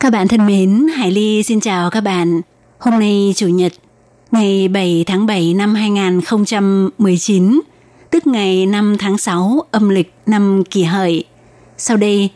[0.00, 2.40] Các bạn thân mến, Hải Ly xin chào các bạn.
[2.78, 3.72] Hôm nay Chủ nhật,
[4.30, 7.60] ngày 7 tháng 7 năm 2019,
[8.10, 11.24] tức ngày 5 tháng 6 âm lịch năm kỷ hợi.
[11.76, 12.30] Sau đây,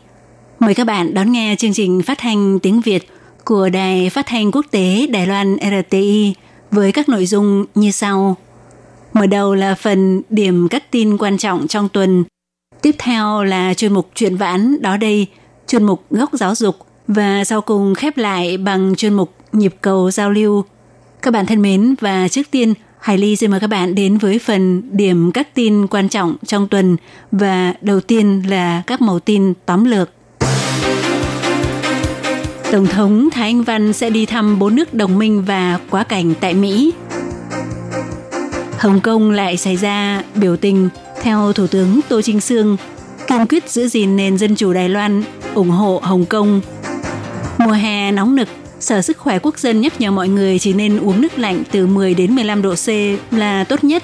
[0.59, 3.09] mời các bạn đón nghe chương trình phát thanh tiếng Việt
[3.45, 6.33] của Đài Phát thanh Quốc tế Đài Loan RTI
[6.71, 8.37] với các nội dung như sau.
[9.13, 12.23] Mở đầu là phần điểm các tin quan trọng trong tuần.
[12.81, 15.27] Tiếp theo là chuyên mục chuyện vãn đó đây,
[15.67, 16.75] chuyên mục góc giáo dục
[17.07, 20.63] và sau cùng khép lại bằng chuyên mục nhịp cầu giao lưu.
[21.21, 24.39] Các bạn thân mến và trước tiên Hải Ly xin mời các bạn đến với
[24.39, 26.97] phần điểm các tin quan trọng trong tuần
[27.31, 30.09] và đầu tiên là các mẫu tin tóm lược.
[32.71, 36.33] Tổng thống Thái Anh Văn sẽ đi thăm bốn nước đồng minh và quá cảnh
[36.39, 36.93] tại Mỹ.
[38.77, 40.89] Hồng Kông lại xảy ra biểu tình
[41.21, 42.77] theo Thủ tướng Tô Trinh Sương
[43.27, 46.61] kiên quyết giữ gìn nền dân chủ Đài Loan, ủng hộ Hồng Kông.
[47.65, 48.47] Mùa hè nóng nực,
[48.79, 51.87] Sở Sức khỏe Quốc dân nhắc nhở mọi người chỉ nên uống nước lạnh từ
[51.87, 52.89] 10 đến 15 độ C
[53.31, 54.03] là tốt nhất.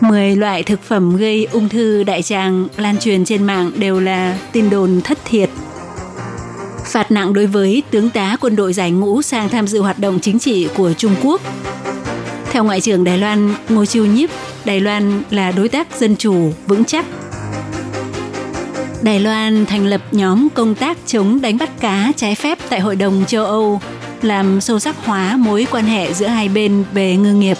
[0.00, 4.38] 10 loại thực phẩm gây ung thư đại tràng lan truyền trên mạng đều là
[4.52, 5.50] tin đồn thất thiệt.
[6.84, 10.18] Phạt nặng đối với tướng tá quân đội giải ngũ sang tham dự hoạt động
[10.22, 11.40] chính trị của Trung Quốc.
[12.50, 14.30] Theo Ngoại trưởng Đài Loan Ngô Chiêu Nhiếp,
[14.64, 17.06] Đài Loan là đối tác dân chủ vững chắc
[19.02, 22.96] Đài Loan thành lập nhóm công tác chống đánh bắt cá trái phép tại Hội
[22.96, 23.80] đồng châu Âu,
[24.22, 27.56] làm sâu sắc hóa mối quan hệ giữa hai bên về ngư nghiệp.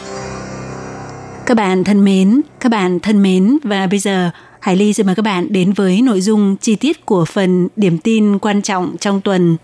[1.47, 5.15] Các bạn thân mến, các bạn thân mến và bây giờ Hải Ly xin mời
[5.15, 9.21] các bạn đến với nội dung chi tiết của phần điểm tin quan trọng trong
[9.21, 9.57] tuần.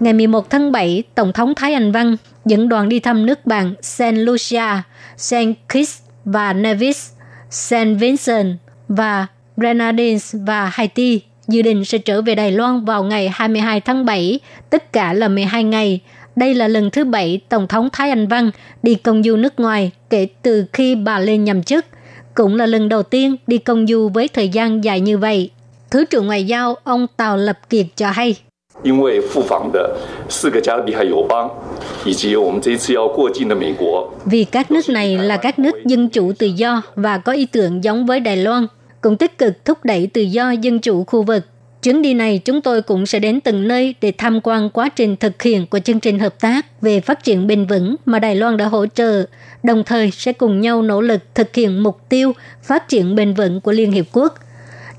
[0.00, 3.74] Ngày 11 tháng 7, Tổng thống Thái Anh Văn dẫn đoàn đi thăm nước bạn
[3.82, 4.82] Saint Lucia,
[5.16, 7.10] Saint Kitts và Nevis,
[7.50, 8.56] Saint Vincent
[8.88, 9.26] và
[9.56, 14.40] Grenadines và Haiti dự định sẽ trở về Đài Loan vào ngày 22 tháng 7,
[14.70, 16.00] tất cả là 12 ngày.
[16.36, 18.50] Đây là lần thứ bảy Tổng thống Thái Anh Văn
[18.82, 21.86] đi công du nước ngoài kể từ khi bà lên nhậm chức.
[22.34, 25.50] Cũng là lần đầu tiên đi công du với thời gian dài như vậy.
[25.90, 28.36] Thứ trưởng Ngoại giao ông Tào Lập Kiệt cho hay.
[28.83, 29.95] 因为赴访的
[30.27, 31.49] 四个加勒比海友邦，
[32.03, 34.11] 以及我们这一次要过境的美国。
[34.25, 37.83] Vì các nước này là các nước dân chủ tự do và có ý tưởng
[37.83, 38.67] giống với Đài Loan,
[39.01, 41.43] cũng tích cực thúc đẩy tự do dân chủ khu vực.
[41.83, 45.15] Chuyến đi này chúng tôi cũng sẽ đến từng nơi để tham quan quá trình
[45.15, 48.57] thực hiện của chương trình hợp tác về phát triển bền vững mà Đài Loan
[48.57, 49.25] đã hỗ trợ,
[49.63, 52.33] đồng thời sẽ cùng nhau nỗ lực thực hiện mục tiêu
[52.63, 54.35] phát triển bền vững của Liên Hiệp Quốc.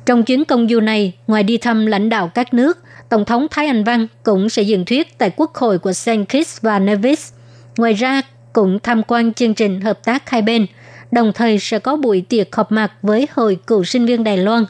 [0.06, 2.78] Trong chuyến công du này, ngoài đi thăm lãnh đạo các nước,
[3.09, 6.11] Tổng thống Thái Anh Văn cũng sẽ dừng thuyết tại Quốc hội của St.
[6.29, 7.33] Kitts và Nevis.
[7.77, 8.21] Ngoài ra,
[8.53, 10.65] cũng tham quan chương trình hợp tác hai bên,
[11.11, 14.65] đồng thời sẽ có buổi tiệc họp mặt với Hội cựu sinh viên Đài Loan.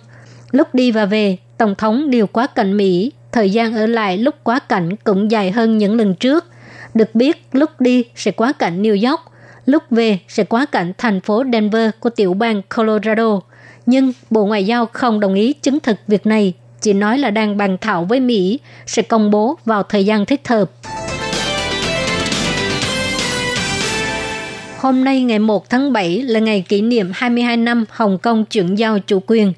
[0.52, 4.36] Lúc đi và về, Tổng thống điều quá cảnh Mỹ, thời gian ở lại lúc
[4.44, 6.46] quá cảnh cũng dài hơn những lần trước.
[6.94, 9.22] Được biết, lúc đi sẽ quá cảnh New York,
[9.66, 13.40] lúc về sẽ quá cảnh thành phố Denver của tiểu bang Colorado.
[13.86, 17.58] Nhưng Bộ Ngoại giao không đồng ý chứng thực việc này chỉ nói là đang
[17.58, 20.72] bàn thảo với Mỹ sẽ công bố vào thời gian thích hợp.
[24.78, 28.76] Hôm nay ngày 1 tháng 7 là ngày kỷ niệm 22 năm Hồng Kông chuyển
[28.76, 29.54] giao chủ quyền.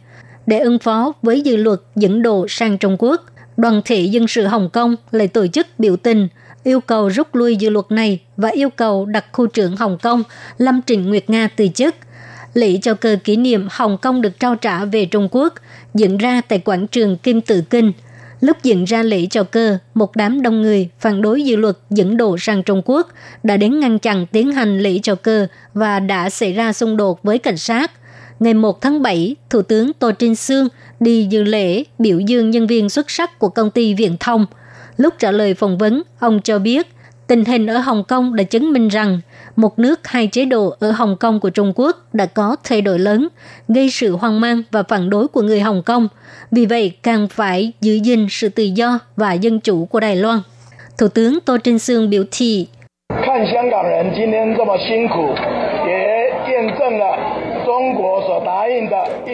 [0.46, 3.22] Để ứng phó với dự luật dẫn độ sang Trung Quốc,
[3.58, 6.28] đoàn thể dân sự Hồng Kông lại tổ chức biểu tình
[6.64, 10.24] yêu cầu rút lui dự luật này và yêu cầu đặt khu trưởng Hồng Kông
[10.58, 11.96] Lâm Trịnh Nguyệt Nga từ chức–
[12.54, 15.54] lễ chào cờ kỷ niệm Hồng Kông được trao trả về Trung Quốc,
[15.94, 17.92] diễn ra tại quảng trường Kim Tự Kinh.
[18.42, 22.18] Lúc diễn ra lễ chào cờ, một đám đông người phản đối dự luật dẫn
[22.18, 23.08] độ sang Trung Quốc
[23.44, 27.24] đã đến ngăn chặn tiến hành lễ chào cờ và đã xảy ra xung đột
[27.24, 27.92] với cảnh sát.
[28.40, 30.68] Ngày 1 tháng 7, Thủ tướng Tô Trinh Sương
[31.00, 34.46] đi dự lễ biểu dương nhân viên xuất sắc của công ty Viễn thông.
[34.98, 36.88] Lúc trả lời phỏng vấn, ông cho biết
[37.28, 39.22] tình hình ở Hồng Kông đã chứng minh rằng
[39.60, 43.00] một nước hai chế độ ở Hồng Kông của Trung Quốc đã có thay đổi
[43.00, 43.28] lớn,
[43.68, 46.08] gây sự hoang mang và phản đối của người Hồng Kông.
[46.52, 50.40] Vì vậy, càng phải giữ gìn sự tự do và dân chủ của Đài Loan.
[50.98, 52.68] Thủ tướng Tô Trinh Sương biểu thị,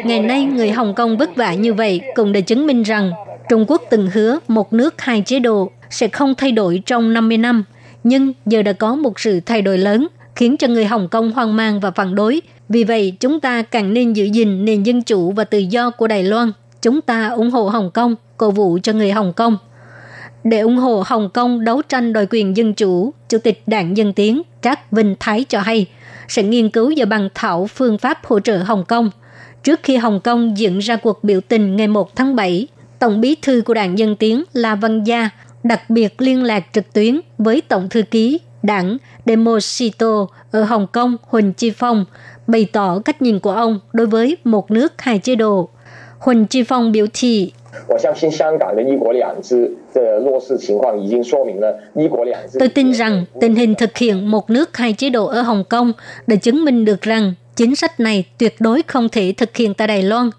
[0.05, 3.11] Ngày nay, người Hồng Kông vất vả như vậy cũng đã chứng minh rằng
[3.49, 7.37] Trung Quốc từng hứa một nước hai chế độ sẽ không thay đổi trong 50
[7.37, 7.63] năm,
[8.03, 11.55] nhưng giờ đã có một sự thay đổi lớn khiến cho người Hồng Kông hoang
[11.55, 12.41] mang và phản đối.
[12.69, 16.07] Vì vậy, chúng ta càng nên giữ gìn nền dân chủ và tự do của
[16.07, 16.51] Đài Loan.
[16.81, 19.57] Chúng ta ủng hộ Hồng Kông, cổ vũ cho người Hồng Kông.
[20.43, 24.13] Để ủng hộ Hồng Kông đấu tranh đòi quyền dân chủ, Chủ tịch Đảng Dân
[24.13, 25.85] Tiến Trác Vinh Thái cho hay
[26.27, 29.09] sẽ nghiên cứu và bàn thảo phương pháp hỗ trợ Hồng Kông.
[29.63, 32.67] Trước khi Hồng Kông diễn ra cuộc biểu tình ngày 1 tháng 7,
[32.99, 35.29] Tổng bí thư của Đảng Dân Tiến La Văn Gia
[35.63, 41.17] đặc biệt liên lạc trực tuyến với Tổng thư ký đảng Demosito ở Hồng Kông,
[41.21, 42.05] Huỳnh Chi Phong,
[42.47, 45.69] bày tỏ cách nhìn của ông đối với một nước hai chế độ.
[46.19, 47.51] Huỳnh Chi Phong biểu thị,
[52.59, 55.93] Tôi tin rằng tình hình thực hiện một nước hai chế độ ở Hồng Kông
[56.27, 59.87] đã chứng minh được rằng chính sách này tuyệt đối không thể thực hiện tại
[59.87, 60.29] Đài Loan.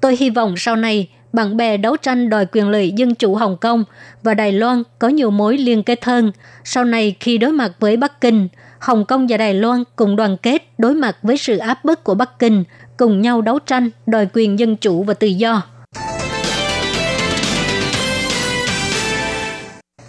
[0.00, 3.56] Tôi hy vọng sau này bạn bè đấu tranh đòi quyền lợi dân chủ Hồng
[3.56, 3.84] Kông
[4.22, 6.32] và Đài Loan có nhiều mối liên kết hơn.
[6.64, 8.48] Sau này khi đối mặt với Bắc Kinh,
[8.78, 12.14] Hồng Kông và Đài Loan cùng đoàn kết đối mặt với sự áp bức của
[12.14, 12.64] Bắc Kinh,
[12.96, 15.62] cùng nhau đấu tranh đòi quyền dân chủ và tự do.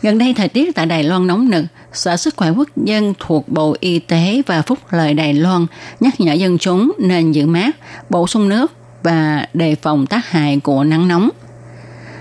[0.01, 3.49] Gần đây thời tiết tại Đài Loan nóng nực, Sở Sức khỏe Quốc dân thuộc
[3.49, 5.65] Bộ Y tế và Phúc lợi Đài Loan
[5.99, 7.75] nhắc nhở dân chúng nên giữ mát,
[8.09, 8.71] bổ sung nước
[9.03, 11.29] và đề phòng tác hại của nắng nóng.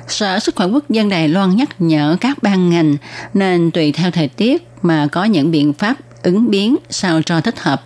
[0.08, 2.96] Sở Sức khỏe Quốc dân Đài Loan nhắc nhở các ban ngành
[3.34, 7.60] nên tùy theo thời tiết mà có những biện pháp ứng biến sao cho thích
[7.60, 7.84] hợp.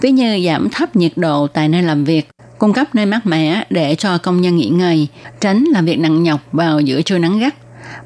[0.00, 2.28] Ví như giảm thấp nhiệt độ tại nơi làm việc,
[2.58, 5.08] cung cấp nơi mát mẻ để cho công nhân nghỉ ngơi,
[5.40, 7.54] tránh làm việc nặng nhọc vào giữa trưa nắng gắt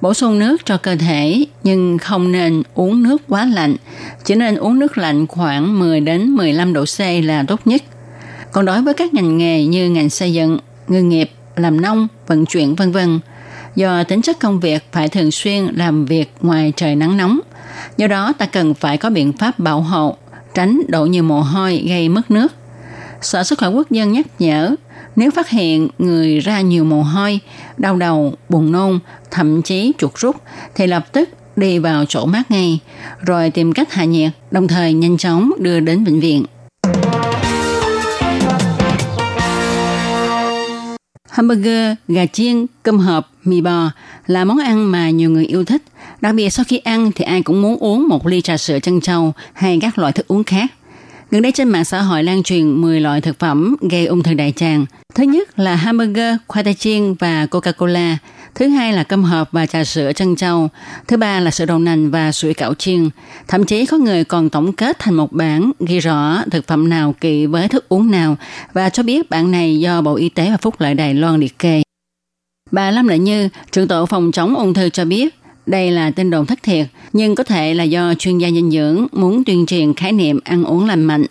[0.00, 3.76] bổ sung nước cho cơ thể nhưng không nên uống nước quá lạnh,
[4.24, 7.82] chỉ nên uống nước lạnh khoảng 10 đến 15 độ C là tốt nhất.
[8.52, 10.58] Còn đối với các ngành nghề như ngành xây dựng,
[10.88, 13.20] ngư nghiệp, làm nông, vận chuyển vân vân,
[13.74, 17.40] do tính chất công việc phải thường xuyên làm việc ngoài trời nắng nóng,
[17.96, 20.16] do đó ta cần phải có biện pháp bảo hộ,
[20.54, 22.52] tránh đổ nhiều mồ hôi gây mất nước.
[23.20, 24.74] Sở Sức khỏe Quốc dân nhắc nhở
[25.16, 27.40] nếu phát hiện người ra nhiều mồ hôi,
[27.76, 28.98] đau đầu, buồn nôn,
[29.30, 30.36] thậm chí chuột rút
[30.74, 32.78] thì lập tức đi vào chỗ mát ngay,
[33.20, 36.44] rồi tìm cách hạ nhiệt, đồng thời nhanh chóng đưa đến bệnh viện.
[41.38, 43.90] Hamburger, gà chiên, cơm hộp, mì bò
[44.26, 45.82] là món ăn mà nhiều người yêu thích.
[46.20, 49.00] Đặc biệt sau khi ăn thì ai cũng muốn uống một ly trà sữa chân
[49.00, 50.66] trâu hay các loại thức uống khác.
[51.30, 54.34] Gần đây trên mạng xã hội lan truyền 10 loại thực phẩm gây ung thư
[54.34, 54.86] đại tràng.
[55.14, 58.16] Thứ nhất là hamburger, khoai tây chiên và Coca-Cola.
[58.58, 60.68] Thứ hai là cơm hộp và trà sữa trân trâu.
[61.08, 63.08] Thứ ba là sữa đậu nành và sủi cảo chiên.
[63.48, 67.14] Thậm chí có người còn tổng kết thành một bản ghi rõ thực phẩm nào
[67.20, 68.36] kỵ với thức uống nào
[68.72, 71.58] và cho biết bản này do Bộ Y tế và Phúc lợi Đài Loan liệt
[71.58, 71.82] kê.
[72.70, 75.34] Bà Lâm lại Như, trưởng tổ phòng chống ung thư cho biết,
[75.66, 79.06] đây là tin đồn thất thiệt, nhưng có thể là do chuyên gia dinh dưỡng
[79.12, 81.24] muốn tuyên truyền khái niệm ăn uống lành mạnh.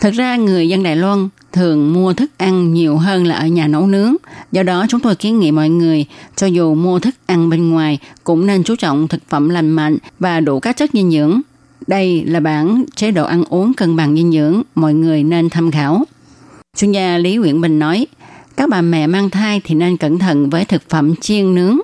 [0.00, 3.66] Thực ra người dân Đài Loan thường mua thức ăn nhiều hơn là ở nhà
[3.66, 4.14] nấu nướng.
[4.52, 6.06] Do đó chúng tôi kiến nghị mọi người,
[6.36, 9.96] cho dù mua thức ăn bên ngoài, cũng nên chú trọng thực phẩm lành mạnh
[10.18, 11.40] và đủ các chất dinh dưỡng.
[11.86, 15.70] Đây là bản chế độ ăn uống cân bằng dinh dưỡng, mọi người nên tham
[15.70, 16.04] khảo.
[16.76, 18.06] Chuyên gia Lý Nguyễn Bình nói,
[18.56, 21.78] các bà mẹ mang thai thì nên cẩn thận với thực phẩm chiên nướng,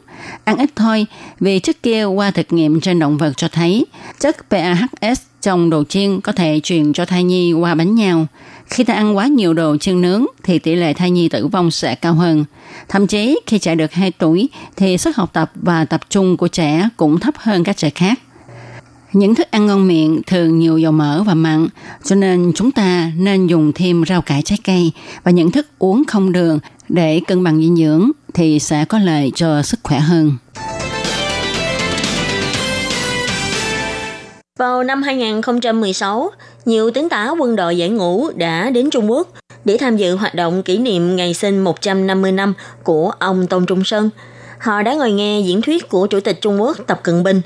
[0.45, 1.07] ăn ít thôi
[1.41, 3.87] vì trước kia qua thực nghiệm trên động vật cho thấy
[4.19, 8.27] chất PAHS trong đồ chiên có thể truyền cho thai nhi qua bánh nhau.
[8.67, 11.71] Khi ta ăn quá nhiều đồ chiên nướng thì tỷ lệ thai nhi tử vong
[11.71, 12.45] sẽ cao hơn.
[12.89, 16.49] Thậm chí khi trẻ được 2 tuổi thì sức học tập và tập trung của
[16.49, 18.21] trẻ cũng thấp hơn các trẻ khác.
[19.13, 21.69] Những thức ăn ngon miệng thường nhiều dầu mỡ và mặn,
[22.05, 26.03] cho nên chúng ta nên dùng thêm rau cải trái cây và những thức uống
[26.09, 30.33] không đường để cân bằng dinh dưỡng thì sẽ có lợi cho sức khỏe hơn.
[34.59, 36.31] Vào năm 2016,
[36.65, 39.29] nhiều tướng tá quân đội giải ngũ đã đến Trung Quốc
[39.65, 43.85] để tham dự hoạt động kỷ niệm ngày sinh 150 năm của ông Tôn Trung
[43.85, 44.11] Sơn.
[44.59, 47.43] Họ đã ngồi nghe diễn thuyết của Chủ tịch Trung Quốc Tập Cận Bình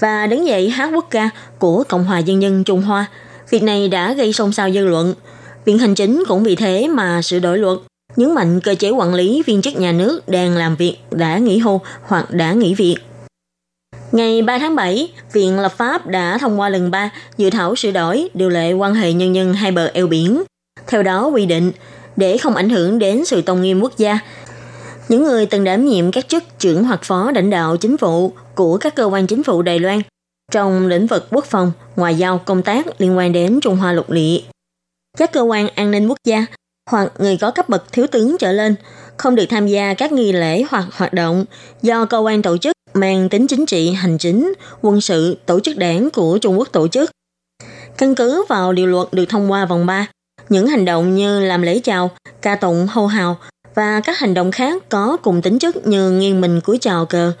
[0.00, 3.06] và đứng dậy hát quốc ca của Cộng hòa Dân dân Trung Hoa.
[3.50, 5.14] Việc này đã gây xôn xao dư luận.
[5.64, 7.78] Viện Hành Chính cũng vì thế mà sửa đổi luật,
[8.16, 11.58] nhấn mạnh cơ chế quản lý viên chức nhà nước đang làm việc đã nghỉ
[11.58, 12.96] hưu hoặc đã nghỉ việc.
[14.12, 17.90] Ngày 3 tháng 7, Viện Lập pháp đã thông qua lần 3 dự thảo sửa
[17.90, 20.42] đổi điều lệ quan hệ nhân dân hai bờ eo biển.
[20.86, 21.72] Theo đó quy định,
[22.16, 24.18] để không ảnh hưởng đến sự tôn nghiêm quốc gia,
[25.08, 28.78] những người từng đảm nhiệm các chức trưởng hoặc phó lãnh đạo chính phủ của
[28.78, 30.00] các cơ quan chính phủ Đài Loan
[30.52, 34.10] trong lĩnh vực quốc phòng, ngoại giao, công tác liên quan đến Trung Hoa lục
[34.10, 34.40] địa.
[35.18, 36.46] các cơ quan an ninh quốc gia
[36.90, 38.74] hoặc người có cấp bậc thiếu tướng trở lên
[39.16, 41.44] không được tham gia các nghi lễ hoặc hoạt động
[41.82, 45.76] do cơ quan tổ chức mang tính chính trị, hành chính, quân sự, tổ chức
[45.76, 47.10] đảng của Trung Quốc tổ chức.
[47.96, 50.06] Căn cứ vào điều luật được thông qua vòng 3,
[50.48, 52.10] những hành động như làm lễ chào,
[52.42, 53.38] ca tụng hô hào
[53.78, 57.32] và các hành động khác có cùng tính chất như nghiêng mình cúi chào cờ,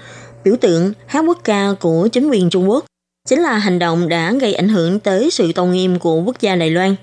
[0.44, 2.84] biểu tượng, hát quốc ca của chính quyền Trung Quốc
[3.28, 6.56] chính là hành động đã gây ảnh hưởng tới sự tôn nghiêm của quốc gia
[6.56, 6.96] Đài Loan.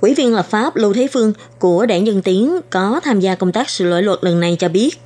[0.00, 3.52] Ủy viên lập pháp Lưu Thế Phương của đảng Dân Tiến có tham gia công
[3.52, 5.00] tác sửa đổi luật lần này cho biết,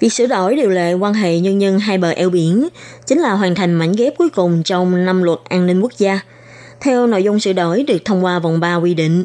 [0.00, 2.68] việc sửa đổi điều lệ quan hệ nhân nhân hai bờ eo biển
[3.06, 6.20] chính là hoàn thành mảnh ghép cuối cùng trong năm luật an ninh quốc gia.
[6.80, 9.24] Theo nội dung sửa đổi được thông qua vòng 3 quy định,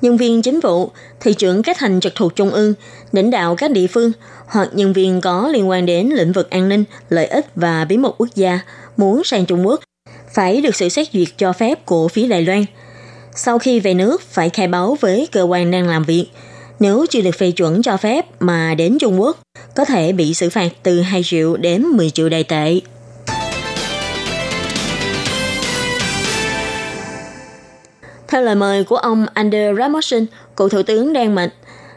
[0.00, 2.74] nhân viên chính vụ, thị trưởng các thành trực thuộc trung ương,
[3.12, 4.12] lãnh đạo các địa phương
[4.46, 7.96] hoặc nhân viên có liên quan đến lĩnh vực an ninh, lợi ích và bí
[7.96, 8.60] mật quốc gia
[8.96, 9.80] muốn sang Trung Quốc
[10.34, 12.64] phải được sự xét duyệt cho phép của phía Đài Loan.
[13.36, 16.26] Sau khi về nước phải khai báo với cơ quan đang làm việc.
[16.80, 19.38] Nếu chưa được phê chuẩn cho phép mà đến Trung Quốc,
[19.76, 22.80] có thể bị xử phạt từ 2 triệu đến 10 triệu đài tệ.
[28.34, 30.26] Theo lời mời của ông Ander Ramoshin,
[30.56, 31.50] cựu thủ tướng Đan Mạch,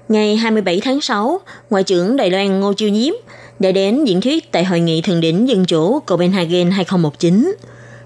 [0.10, 3.14] ngày 27 tháng 6, Ngoại trưởng Đài Loan Ngô Chiêu Nhiếp
[3.60, 7.56] đã đến diễn thuyết tại Hội nghị Thượng đỉnh Dân chủ Copenhagen 2019.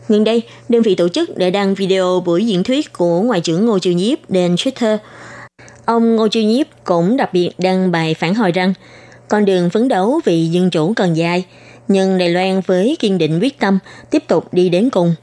[0.10, 3.66] Gần đây, đơn vị tổ chức đã đăng video buổi diễn thuyết của Ngoại trưởng
[3.66, 4.98] Ngô Chiêu Nhiếp trên Twitter.
[5.86, 8.74] Ông Ngô Chiêu Nhiếp cũng đặc biệt đăng bài phản hồi rằng
[9.28, 11.46] con đường phấn đấu vì dân chủ còn dài,
[11.88, 15.16] nhưng Đài Loan với kiên định quyết tâm tiếp tục đi đến cùng.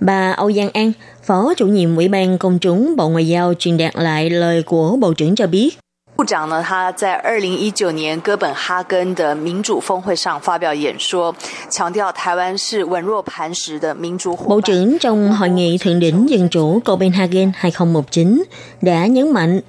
[0.00, 0.92] Bà Âu Giang An,
[1.27, 4.95] Phó chủ nhiệm Ủy ban Công chúng Bộ Ngoại giao truyền đạt lại lời của
[4.95, 5.77] Bộ trưởng cho biết.
[6.15, 11.33] 部长呢，他在二零一九年哥本哈根的民主峰会上发表演说，
[11.71, 14.49] 强调台湾是稳若磐石的民主伙伴。
[14.49, 18.43] Bộ trưởng trong hội nghị thượng đỉnh dân chủ Copenhagen 2019
[18.81, 19.61] đã nhấn mạnh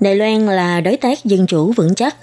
[0.00, 2.16] Đài Loan là đối tác dân chủ vững chắc.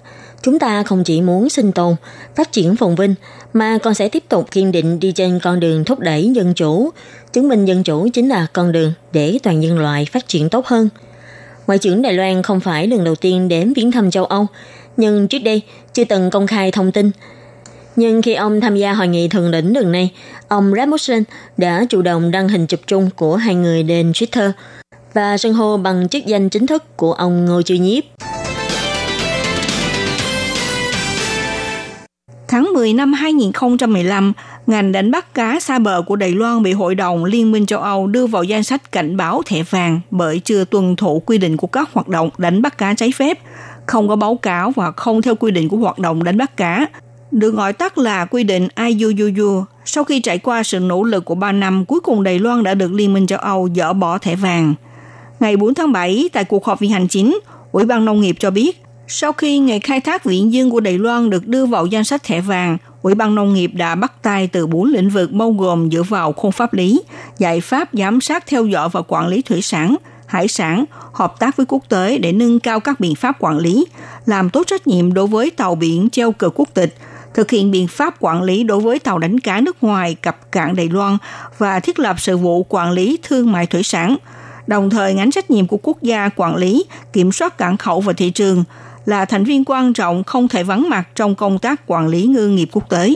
[0.44, 1.96] Chúng ta không chỉ muốn sinh tồn,
[2.36, 3.16] phát triển phồn vinh,
[3.54, 6.90] mà còn sẽ tiếp tục kiên định đi trên con đường thúc đẩy dân chủ,
[7.37, 10.67] chứng minh dân chủ chính là con đường để toàn nhân loại phát triển tốt
[10.67, 10.89] hơn–
[11.67, 14.47] Ngoại trưởng Đài Loan không phải lần đầu tiên đến viếng thăm châu Âu,
[14.97, 15.63] nhưng trước đây
[15.95, 17.11] chưa từng công khai thông tin.
[17.97, 20.13] Nhưng khi ông tham gia hội nghị thượng đỉnh lần này,
[20.49, 21.25] ông Rasmussen
[21.57, 24.51] đã chủ động đăng hình chụp chung của hai người lên Twitter
[25.15, 28.05] và sân hô bằng chức danh chính thức của ông Ngô Chiêu Nhiếp.
[32.49, 34.33] Tháng 10 năm 2015,
[34.67, 37.81] ngành đánh bắt cá xa bờ của Đài Loan bị Hội đồng Liên minh châu
[37.81, 41.57] Âu đưa vào danh sách cảnh báo thẻ vàng bởi chưa tuân thủ quy định
[41.57, 43.39] của các hoạt động đánh bắt cá trái phép,
[43.87, 46.87] không có báo cáo và không theo quy định của hoạt động đánh bắt cá,
[47.31, 49.65] được gọi tắt là quy định IUUU.
[49.85, 52.75] Sau khi trải qua sự nỗ lực của 3 năm, cuối cùng Đài Loan đã
[52.75, 54.75] được Liên minh châu Âu dỡ bỏ thẻ vàng.
[55.41, 57.39] Ngày 4 tháng 7, tại cuộc họp vì hành chính,
[57.73, 60.99] Ủy ban Nông nghiệp cho biết sau khi nghề khai thác viễn dương của Đài
[60.99, 64.47] Loan được đưa vào danh sách thẻ vàng, Ủy ban Nông nghiệp đã bắt tay
[64.47, 67.03] từ bốn lĩnh vực bao gồm dựa vào khung pháp lý,
[67.39, 69.97] giải pháp giám sát theo dõi và quản lý thủy sản,
[70.27, 73.87] hải sản, hợp tác với quốc tế để nâng cao các biện pháp quản lý,
[74.27, 76.97] làm tốt trách nhiệm đối với tàu biển treo cờ quốc tịch,
[77.35, 80.77] thực hiện biện pháp quản lý đối với tàu đánh cá nước ngoài cập cảng
[80.77, 81.19] Đài Loan
[81.59, 84.17] và thiết lập sự vụ quản lý thương mại thủy sản,
[84.67, 88.13] đồng thời ngánh trách nhiệm của quốc gia quản lý, kiểm soát cảng khẩu và
[88.13, 88.65] thị trường,
[89.07, 92.49] là thành viên quan trọng không thể vắng mặt trong công tác quản lý ngư
[92.49, 93.15] nghiệp quốc tế.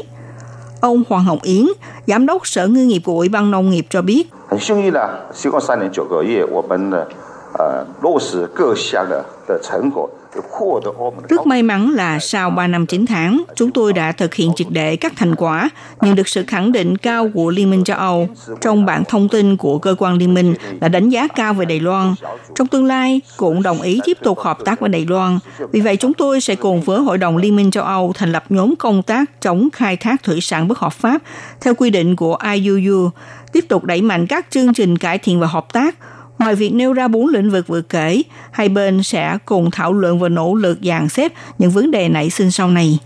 [0.81, 1.67] Ông Hoàng Hồng Yến,
[2.07, 4.29] Giám đốc Sở Ngư nghiệp của Ủy ban Nông nghiệp cho biết.
[11.29, 14.67] Rất may mắn là sau 3 năm 9 tháng, chúng tôi đã thực hiện triệt
[14.71, 15.71] để các thành quả,
[16.01, 18.29] nhận được sự khẳng định cao của Liên minh châu Âu.
[18.61, 21.81] Trong bản thông tin của cơ quan Liên minh đã đánh giá cao về Đài
[21.81, 22.15] Loan.
[22.55, 25.39] Trong tương lai, cũng đồng ý tiếp tục hợp tác với Đài Loan.
[25.73, 28.45] Vì vậy, chúng tôi sẽ cùng với Hội đồng Liên minh châu Âu thành lập
[28.49, 31.23] nhóm công tác chống khai thác thủy sản bất hợp pháp
[31.61, 33.11] theo quy định của IUU,
[33.53, 35.97] tiếp tục đẩy mạnh các chương trình cải thiện và hợp tác,
[36.41, 40.19] Ngoài việc nêu ra bốn lĩnh vực vừa kể, hai bên sẽ cùng thảo luận
[40.19, 42.99] và nỗ lực dàn xếp những vấn đề nảy sinh sau này.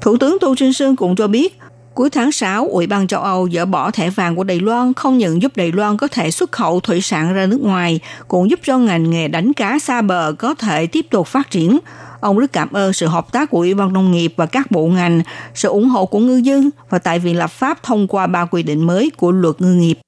[0.00, 1.58] Thủ tướng Tô Trinh Sương cũng cho biết,
[1.94, 5.18] cuối tháng 6, Ủy ban châu Âu dỡ bỏ thẻ vàng của Đài Loan không
[5.18, 8.60] những giúp Đài Loan có thể xuất khẩu thủy sản ra nước ngoài, cũng giúp
[8.64, 11.78] cho ngành nghề đánh cá xa bờ có thể tiếp tục phát triển.
[12.20, 14.86] Ông rất cảm ơn sự hợp tác của Ủy ban Nông nghiệp và các bộ
[14.86, 15.22] ngành,
[15.54, 18.62] sự ủng hộ của ngư dân và tại viện lập pháp thông qua ba quy
[18.62, 19.98] định mới của luật ngư nghiệp.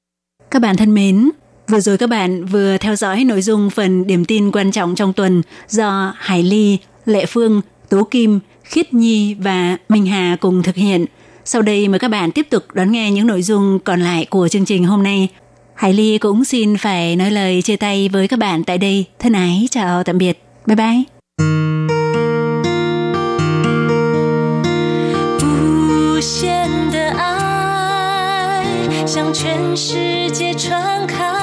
[0.50, 1.30] Các bạn thân mến,
[1.67, 5.13] Vừa rồi các bạn vừa theo dõi nội dung phần điểm tin quan trọng trong
[5.13, 10.75] tuần do Hải Ly, Lệ Phương, Tố Kim, Khiết Nhi và Minh Hà cùng thực
[10.75, 11.05] hiện.
[11.45, 14.47] Sau đây mời các bạn tiếp tục đón nghe những nội dung còn lại của
[14.47, 15.27] chương trình hôm nay.
[15.75, 19.05] Hải Ly cũng xin phải nói lời chia tay với các bạn tại đây.
[19.19, 20.43] Thân ái, chào tạm biệt.
[20.65, 21.03] Bye bye.
[26.19, 28.65] 无限的爱
[29.07, 31.42] 向全世界传开，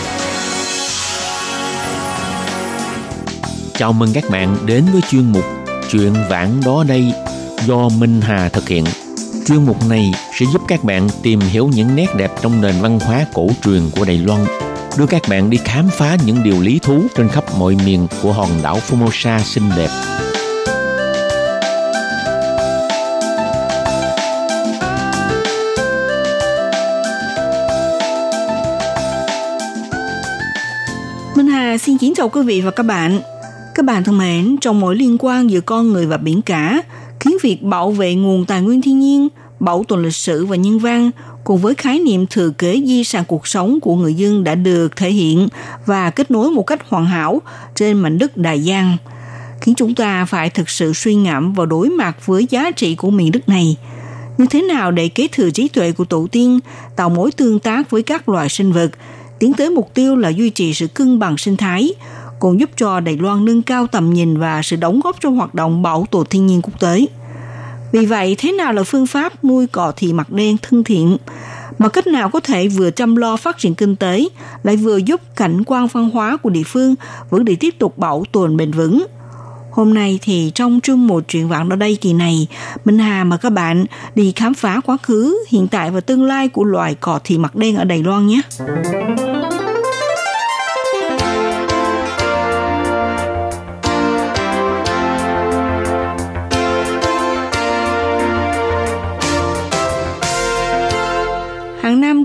[3.77, 5.43] Chào mừng các bạn đến với chuyên mục
[5.91, 7.13] Chuyện vãng đó đây
[7.67, 8.85] do Minh Hà thực hiện.
[9.47, 12.99] Chuyên mục này sẽ giúp các bạn tìm hiểu những nét đẹp trong nền văn
[12.99, 14.45] hóa cổ truyền của Đài Loan,
[14.97, 18.33] đưa các bạn đi khám phá những điều lý thú trên khắp mọi miền của
[18.33, 19.89] hòn đảo Formosa xinh đẹp.
[31.35, 33.21] Minh Hà xin kính chào quý vị và các bạn.
[33.75, 36.81] Các bạn thân mến, trong mối liên quan giữa con người và biển cả,
[37.19, 39.27] khiến việc bảo vệ nguồn tài nguyên thiên nhiên,
[39.59, 41.11] bảo tồn lịch sử và nhân văn
[41.43, 44.95] cùng với khái niệm thừa kế di sản cuộc sống của người dân đã được
[44.95, 45.47] thể hiện
[45.85, 47.41] và kết nối một cách hoàn hảo
[47.75, 48.97] trên mảnh đất Đại Giang,
[49.61, 53.09] khiến chúng ta phải thực sự suy ngẫm và đối mặt với giá trị của
[53.09, 53.77] miền đất này.
[54.37, 56.59] Như thế nào để kế thừa trí tuệ của tổ tiên,
[56.95, 58.91] tạo mối tương tác với các loài sinh vật,
[59.39, 61.93] tiến tới mục tiêu là duy trì sự cân bằng sinh thái,
[62.41, 65.55] còn giúp cho Đài Loan nâng cao tầm nhìn và sự đóng góp trong hoạt
[65.55, 67.05] động bảo tồn thiên nhiên quốc tế.
[67.91, 71.17] Vì vậy, thế nào là phương pháp nuôi cỏ thì mặt đen thân thiện?
[71.77, 74.27] Mà cách nào có thể vừa chăm lo phát triển kinh tế,
[74.63, 76.95] lại vừa giúp cảnh quan văn hóa của địa phương
[77.29, 79.05] vẫn để tiếp tục bảo tồn bền vững?
[79.71, 82.47] Hôm nay thì trong chương một chuyện vạn ở đây kỳ này,
[82.85, 86.47] Minh Hà mời các bạn đi khám phá quá khứ, hiện tại và tương lai
[86.47, 88.41] của loài cỏ thì mặt đen ở Đài Loan nhé.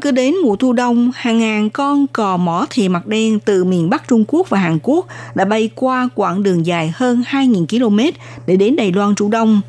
[0.06, 3.90] Cứ đến mùa thu đông, hàng ngàn con cò mỏ thì mặt đen từ miền
[3.90, 8.18] Bắc Trung Quốc và Hàn Quốc đã bay qua quãng đường dài hơn 2.000 km
[8.46, 9.60] để đến Đài Loan trú đông.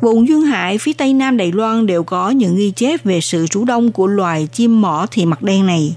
[0.00, 3.46] Vùng duyên hải phía tây nam Đài Loan đều có những ghi chép về sự
[3.46, 5.96] trú đông của loài chim mỏ thì mặt đen này.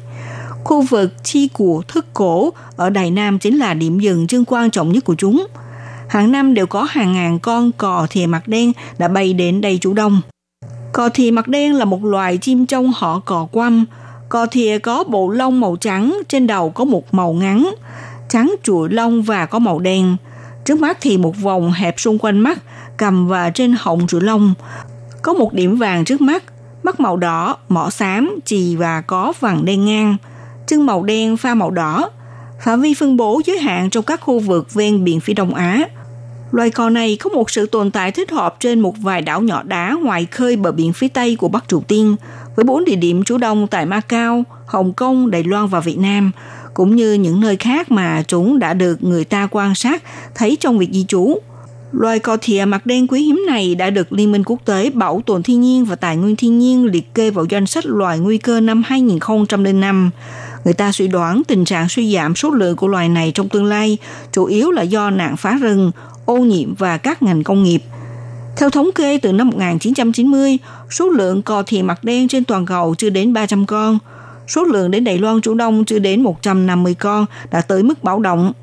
[0.63, 4.69] Khu vực chi của thức cổ ở Đài Nam chính là điểm dừng chân quan
[4.69, 5.47] trọng nhất của chúng.
[6.07, 9.77] Hàng năm đều có hàng ngàn con cò thìa mặt đen đã bay đến đây
[9.81, 10.21] trú đông.
[10.93, 13.85] Cò thìa mặt đen là một loài chim trong họ cò quăm.
[14.29, 17.73] Cò thìa có bộ lông màu trắng, trên đầu có một màu ngắn,
[18.29, 20.17] trắng chuỗi lông và có màu đen.
[20.65, 22.57] Trước mắt thì một vòng hẹp xung quanh mắt,
[22.97, 24.53] cầm và trên họng chuỗi lông.
[25.21, 26.43] Có một điểm vàng trước mắt,
[26.83, 30.17] mắt màu đỏ, mỏ xám, chì và có vằn đen ngang.
[30.67, 32.09] Chân màu đen pha màu đỏ.
[32.63, 35.85] Phạm vi phân bố giới hạn trong các khu vực ven biển phía Đông Á–
[36.51, 39.63] Loài cò này có một sự tồn tại thích hợp trên một vài đảo nhỏ
[39.63, 42.15] đá ngoài khơi bờ biển phía Tây của Bắc Triều Tiên,
[42.55, 46.31] với bốn địa điểm trú đông tại Macau, Hồng Kông, Đài Loan và Việt Nam,
[46.73, 50.03] cũng như những nơi khác mà chúng đã được người ta quan sát
[50.35, 51.37] thấy trong việc di trú.
[51.91, 55.21] Loài cò thịa mặt đen quý hiếm này đã được Liên minh quốc tế Bảo
[55.25, 58.37] tồn thiên nhiên và tài nguyên thiên nhiên liệt kê vào danh sách loài nguy
[58.37, 60.09] cơ năm 2005.
[60.65, 63.65] Người ta suy đoán tình trạng suy giảm số lượng của loài này trong tương
[63.65, 63.97] lai
[64.31, 65.91] chủ yếu là do nạn phá rừng,
[66.25, 67.81] ô nhiễm và các ngành công nghiệp.
[68.57, 70.57] Theo thống kê từ năm 1990,
[70.89, 73.99] số lượng cò thịa mặt đen trên toàn cầu chưa đến 300 con.
[74.47, 78.19] Số lượng đến Đài Loan Chủ Đông chưa đến 150 con đã tới mức báo
[78.19, 78.53] động.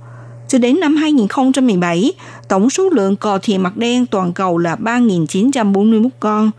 [0.48, 2.12] Cho đến năm 2017,
[2.48, 6.50] tổng số lượng cò thìa mặt đen toàn cầu là 3.941 con,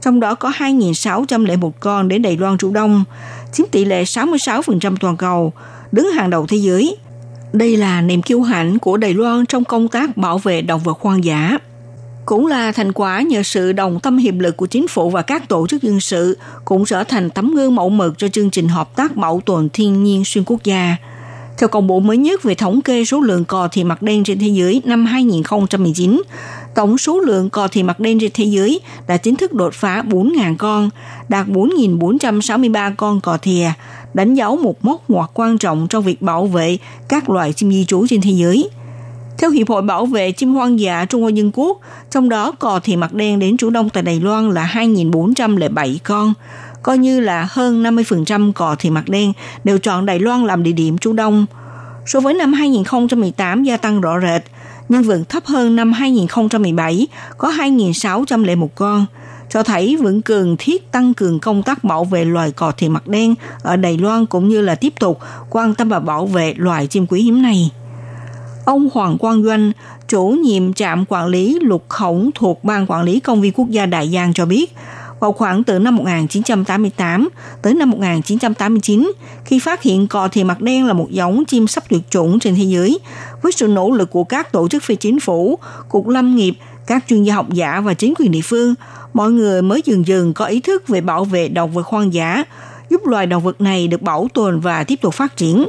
[0.00, 3.04] trong đó có 2.601 con đến Đài Loan Chủ Đông,
[3.52, 5.52] chiếm tỷ lệ 66% toàn cầu,
[5.92, 6.96] đứng hàng đầu thế giới.
[7.52, 10.98] Đây là niềm kiêu hãnh của Đài Loan trong công tác bảo vệ động vật
[11.00, 11.58] hoang dã.
[12.26, 15.48] Cũng là thành quả nhờ sự đồng tâm hiệp lực của chính phủ và các
[15.48, 18.96] tổ chức dân sự cũng trở thành tấm gương mẫu mực cho chương trình hợp
[18.96, 20.96] tác bảo tồn thiên nhiên xuyên quốc gia.
[21.58, 24.38] Theo công bố mới nhất về thống kê số lượng cò thì mặt đen trên
[24.38, 26.22] thế giới năm 2019,
[26.74, 30.02] tổng số lượng cò thì mặt đen trên thế giới đã chính thức đột phá
[30.08, 30.90] 4.000 con,
[31.28, 33.70] đạt 4.463 con cò thìa,
[34.14, 37.84] đánh dấu một mốc ngoặt quan trọng trong việc bảo vệ các loài chim di
[37.84, 38.70] trú trên thế giới.
[39.38, 42.80] Theo Hiệp hội Bảo vệ chim hoang dã Trung Hoa Dân Quốc, trong đó cò
[42.82, 46.34] thì mặt đen đến chủ đông tại Đài Loan là 2.407 con,
[46.82, 49.32] coi như là hơn 50% cò thì mặt đen
[49.64, 51.46] đều chọn Đài Loan làm địa điểm trú đông.
[52.06, 54.42] So với năm 2018 gia tăng rõ rệt,
[54.88, 57.06] nhưng vẫn thấp hơn năm 2017
[57.38, 59.06] có 2.601 con,
[59.50, 63.08] cho thấy vẫn cần thiết tăng cường công tác bảo vệ loài cò thì mặt
[63.08, 65.18] đen ở Đài Loan cũng như là tiếp tục
[65.50, 67.70] quan tâm và bảo vệ loài chim quý hiếm này.
[68.64, 69.72] Ông Hoàng Quang Doanh,
[70.08, 73.86] chủ nhiệm trạm quản lý lục khổng thuộc Ban Quản lý Công viên Quốc gia
[73.86, 74.74] Đại Giang cho biết,
[75.20, 77.28] vào khoảng từ năm 1988
[77.62, 79.12] tới năm 1989,
[79.44, 82.54] khi phát hiện cò thì mặt đen là một giống chim sắp tuyệt chủng trên
[82.54, 82.98] thế giới,
[83.42, 86.54] với sự nỗ lực của các tổ chức phi chính phủ, cục lâm nghiệp,
[86.86, 88.74] các chuyên gia học giả và chính quyền địa phương,
[89.14, 92.44] mọi người mới dần dần có ý thức về bảo vệ động vật hoang dã,
[92.90, 95.64] giúp loài động vật này được bảo tồn và tiếp tục phát triển.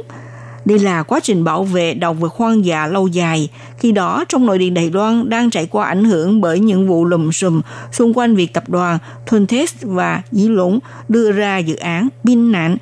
[0.64, 4.46] Đây là quá trình bảo vệ động vật hoang dã lâu dài, khi đó trong
[4.46, 7.60] nội địa Đài Loan đang trải qua ảnh hưởng bởi những vụ lùm xùm
[7.92, 12.76] xung quanh việc tập đoàn Thuntest và Dĩ Lũng đưa ra dự án Bin Nạn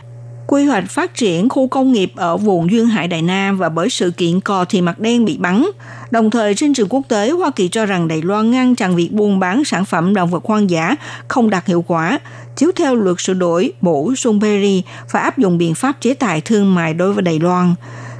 [0.50, 3.90] quy hoạch phát triển khu công nghiệp ở vùng Duyên Hải Đại Nam và bởi
[3.90, 5.66] sự kiện cò thì mặt đen bị bắn.
[6.10, 9.12] Đồng thời, trên trường quốc tế, Hoa Kỳ cho rằng Đài Loan ngăn chặn việc
[9.12, 10.96] buôn bán sản phẩm động vật hoang dã
[11.28, 12.20] không đạt hiệu quả.
[12.56, 16.40] Chiếu theo luật sửa đổi, bổ sung Perry phải áp dụng biện pháp chế tài
[16.40, 17.74] thương mại đối với Đài Loan.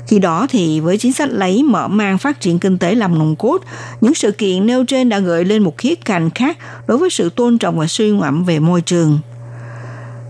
[0.06, 3.36] Khi đó thì với chính sách lấy mở mang phát triển kinh tế làm nồng
[3.36, 3.62] cốt,
[4.00, 7.30] những sự kiện nêu trên đã gợi lên một khía cạnh khác đối với sự
[7.30, 9.18] tôn trọng và suy ngẫm về môi trường.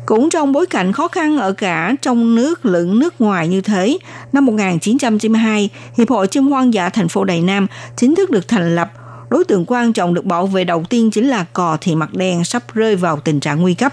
[0.08, 3.98] Cũng trong bối cảnh khó khăn ở cả trong nước lẫn nước ngoài như thế,
[4.32, 7.66] năm 1992, Hiệp hội Chim hoang dã thành phố Đài Nam
[7.96, 8.92] chính thức được thành lập.
[9.30, 12.44] Đối tượng quan trọng được bảo vệ đầu tiên chính là cò thì mặt đen
[12.44, 13.92] sắp rơi vào tình trạng nguy cấp.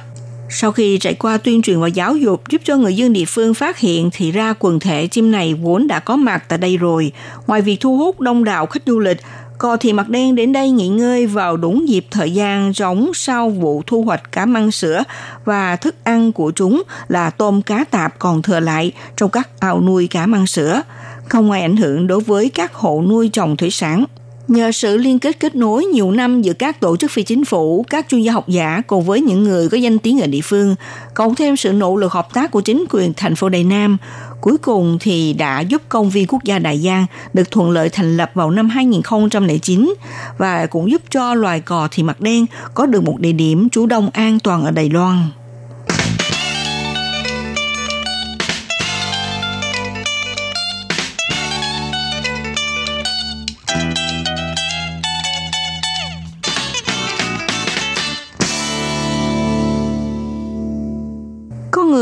[0.50, 3.54] Sau khi trải qua tuyên truyền và giáo dục giúp cho người dân địa phương
[3.54, 7.12] phát hiện thì ra quần thể chim này vốn đã có mặt tại đây rồi.
[7.48, 9.18] Ngoài việc thu hút đông đảo khách du lịch,
[9.58, 13.50] Cò thì mặt đen đến đây nghỉ ngơi vào đúng dịp thời gian giống sau
[13.50, 15.04] vụ thu hoạch cá măng sữa
[15.46, 19.82] và thức ăn của chúng là tôm cá tạp còn thừa lại trong các ao
[19.82, 20.82] nuôi cá măng sữa,
[21.30, 24.06] không ai ảnh hưởng đối với các hộ nuôi trồng thủy sản.
[24.48, 27.86] Nhờ sự liên kết kết nối nhiều năm giữa các tổ chức phi chính phủ,
[27.90, 30.76] các chuyên gia học giả cùng với những người có danh tiếng ở địa phương,
[31.14, 33.98] cộng thêm sự nỗ lực hợp tác của chính quyền thành phố Đài Nam,
[34.46, 38.18] cuối cùng thì đã giúp công viên quốc gia Đại Giang được thuận lợi thành
[38.18, 39.94] lập vào năm 2009
[40.38, 43.86] và cũng giúp cho loài cò thì mặt đen có được một địa điểm trú
[43.86, 45.30] đông an toàn ở Đài Loan.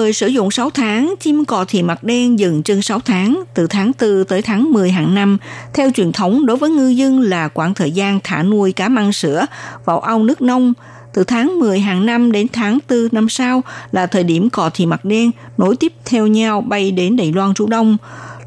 [0.04, 3.68] Người sử dụng 6 tháng, chim cò thì mặt đen dừng chân 6 tháng, từ
[3.68, 5.38] tháng 4 tới tháng 10 hàng năm.
[5.74, 9.14] Theo truyền thống, đối với ngư dân là quãng thời gian thả nuôi cá măng
[9.14, 9.46] sữa
[9.86, 10.74] vào ao nước nông.
[11.14, 13.62] Từ tháng 10 hàng năm đến tháng 4 năm sau
[13.92, 17.54] là thời điểm cò thì mặt đen nối tiếp theo nhau bay đến Đài Loan
[17.54, 17.98] trú đông.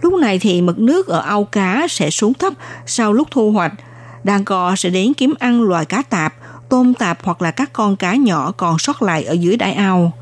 [0.03, 2.53] Lúc này thì mực nước ở ao cá sẽ xuống thấp
[2.87, 3.73] sau lúc thu hoạch.
[4.25, 6.35] Đàn cò sẽ đến kiếm ăn loài cá tạp,
[6.69, 10.13] tôm tạp hoặc là các con cá nhỏ còn sót lại ở dưới đại ao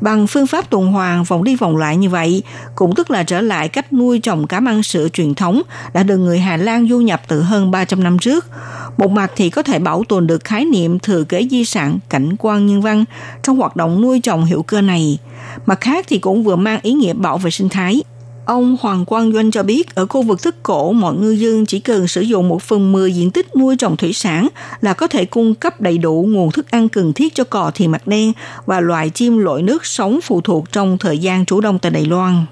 [0.00, 2.42] bằng phương pháp tuần hoàn vòng đi vòng lại như vậy,
[2.74, 6.16] cũng tức là trở lại cách nuôi trồng cá măng sữa truyền thống đã được
[6.16, 8.46] người Hà Lan du nhập từ hơn 300 năm trước.
[8.96, 12.36] Một mặt thì có thể bảo tồn được khái niệm thừa kế di sản cảnh
[12.38, 13.04] quan nhân văn
[13.42, 15.18] trong hoạt động nuôi trồng hữu cơ này.
[15.66, 18.02] Mặt khác thì cũng vừa mang ý nghĩa bảo vệ sinh thái.
[18.50, 21.80] Ông Hoàng Quang Doanh cho biết ở khu vực thức cổ mọi ngư dân chỉ
[21.80, 24.48] cần sử dụng một phần 10 diện tích nuôi trồng thủy sản
[24.80, 27.88] là có thể cung cấp đầy đủ nguồn thức ăn cần thiết cho cò thì
[27.88, 28.32] mặt đen
[28.66, 32.04] và loài chim lội nước sống phụ thuộc trong thời gian trú đông tại Đài
[32.04, 32.44] Loan.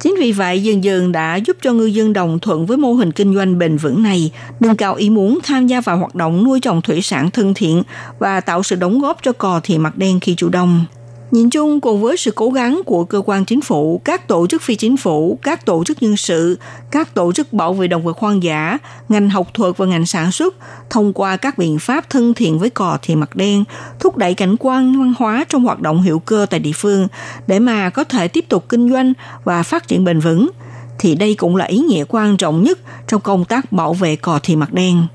[0.00, 3.12] Chính vì vậy, dần dần đã giúp cho ngư dân đồng thuận với mô hình
[3.12, 6.60] kinh doanh bền vững này, nâng cao ý muốn tham gia vào hoạt động nuôi
[6.60, 7.82] trồng thủy sản thân thiện
[8.18, 10.84] và tạo sự đóng góp cho cò thì mặt đen khi chủ đông.
[11.30, 14.62] Nhìn chung cùng với sự cố gắng của cơ quan chính phủ, các tổ chức
[14.62, 16.58] phi chính phủ, các tổ chức nhân sự,
[16.90, 20.32] các tổ chức bảo vệ động vật hoang dã, ngành học thuật và ngành sản
[20.32, 20.54] xuất
[20.90, 23.64] thông qua các biện pháp thân thiện với cò thì mặt đen,
[23.98, 27.08] thúc đẩy cảnh quan văn hóa trong hoạt động hữu cơ tại địa phương
[27.46, 29.12] để mà có thể tiếp tục kinh doanh
[29.44, 30.50] và phát triển bền vững
[30.98, 34.40] thì đây cũng là ý nghĩa quan trọng nhất trong công tác bảo vệ cò
[34.42, 35.06] thì mặt đen.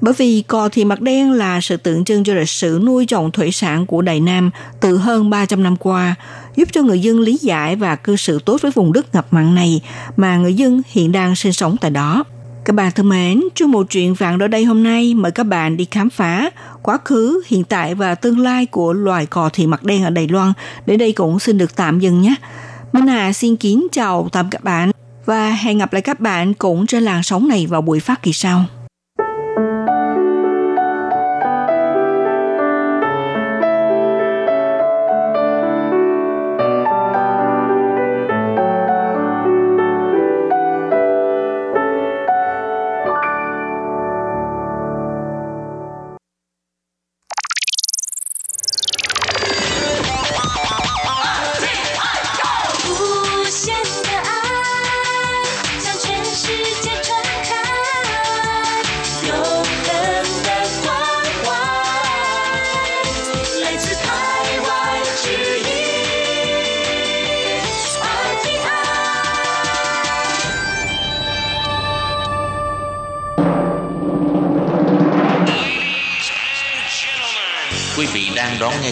[0.00, 3.30] Bởi vì cò thì mặt đen là sự tượng trưng cho lịch sử nuôi trồng
[3.30, 6.14] thủy sản của Đài Nam từ hơn 300 năm qua,
[6.56, 9.54] giúp cho người dân lý giải và cư xử tốt với vùng đất ngập mặn
[9.54, 9.82] này
[10.16, 12.24] mà người dân hiện đang sinh sống tại đó.
[12.64, 15.76] Các bạn thân mến, trong một chuyện vạn ở đây hôm nay mời các bạn
[15.76, 16.50] đi khám phá
[16.82, 20.28] quá khứ, hiện tại và tương lai của loài cò thì mặt đen ở Đài
[20.28, 20.52] Loan.
[20.86, 22.34] Đến đây cũng xin được tạm dừng nhé.
[22.92, 24.90] Minh Hà xin kính chào tạm các bạn
[25.26, 28.32] và hẹn gặp lại các bạn cũng trên làn sóng này vào buổi phát kỳ
[28.32, 28.64] sau.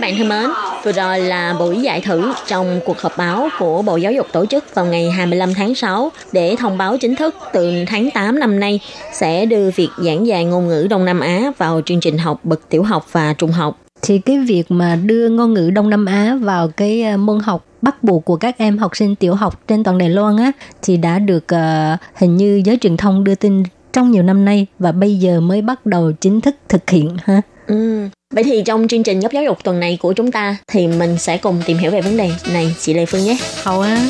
[0.00, 0.50] Các bạn thân mến,
[0.84, 4.46] vừa rồi là buổi giải thử trong cuộc họp báo của Bộ Giáo dục tổ
[4.46, 8.60] chức vào ngày 25 tháng 6 để thông báo chính thức từ tháng 8 năm
[8.60, 8.80] nay
[9.12, 12.68] sẽ đưa việc giảng dạy ngôn ngữ Đông Nam Á vào chương trình học bậc
[12.68, 13.80] tiểu học và trung học.
[14.02, 17.64] Thì cái việc mà đưa ngôn ngữ Đông Nam Á vào cái ờ, môn học
[17.82, 20.96] bắt buộc của các em học sinh tiểu học trên toàn Đài Loan á thì
[20.96, 24.92] đã được uh, hình như giới truyền thông đưa tin trong nhiều năm nay và
[24.92, 27.42] bây giờ mới bắt đầu chính thức thực hiện ha.
[27.66, 28.08] Ừ.
[28.34, 31.18] Vậy thì trong chương trình góc giáo dục tuần này của chúng ta thì mình
[31.18, 33.36] sẽ cùng tìm hiểu về vấn đề này chị Lê Phương nhé.
[33.62, 34.06] Hầu á.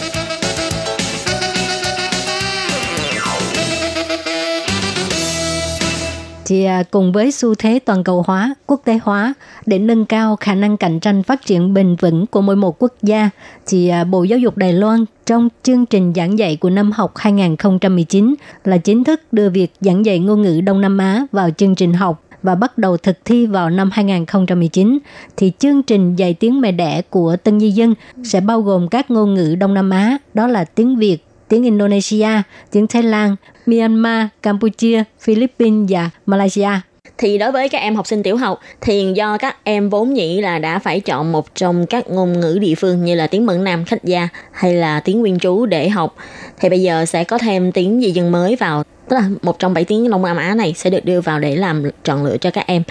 [6.45, 9.35] thì à, cùng với xu thế toàn cầu hóa, quốc tế hóa
[9.67, 12.93] để nâng cao khả năng cạnh tranh phát triển bền vững của mỗi một quốc
[13.03, 13.31] gia,
[13.67, 17.13] thì à, Bộ Giáo dục Đài Loan trong chương trình giảng dạy của năm học
[17.17, 21.75] 2019 là chính thức đưa việc giảng dạy ngôn ngữ Đông Nam Á vào chương
[21.75, 24.99] trình học và bắt đầu thực thi vào năm 2019
[25.37, 29.11] thì chương trình dạy tiếng mẹ đẻ của tân di dân sẽ bao gồm các
[29.11, 32.29] ngôn ngữ Đông Nam Á đó là tiếng Việt, tiếng Indonesia,
[32.71, 36.71] tiếng Thái Lan, Myanmar, Campuchia, Philippines và Malaysia.
[37.19, 40.41] Thì đối với các em học sinh tiểu học thì do các em vốn nhĩ
[40.41, 43.65] là đã phải chọn một trong các ngôn ngữ địa phương như là tiếng Mẫn
[43.65, 46.17] Nam khách gia hay là tiếng nguyên trú để học
[46.61, 49.75] thì bây giờ sẽ có thêm tiếng di dân mới vào tức là một trong
[49.75, 52.51] bảy tiếng Đông Nam Á này sẽ được đưa vào để làm chọn lựa cho
[52.51, 52.83] các em.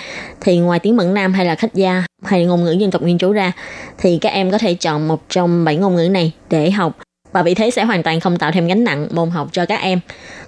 [0.41, 3.17] Thì ngoài tiếng Mẫn Nam hay là khách gia hay ngôn ngữ dân tộc nguyên
[3.17, 3.51] trú ra,
[3.97, 6.97] thì các em có thể chọn một trong bảy ngôn ngữ này để học
[7.31, 9.81] và vì thế sẽ hoàn toàn không tạo thêm gánh nặng, môn học cho các
[9.81, 9.99] em.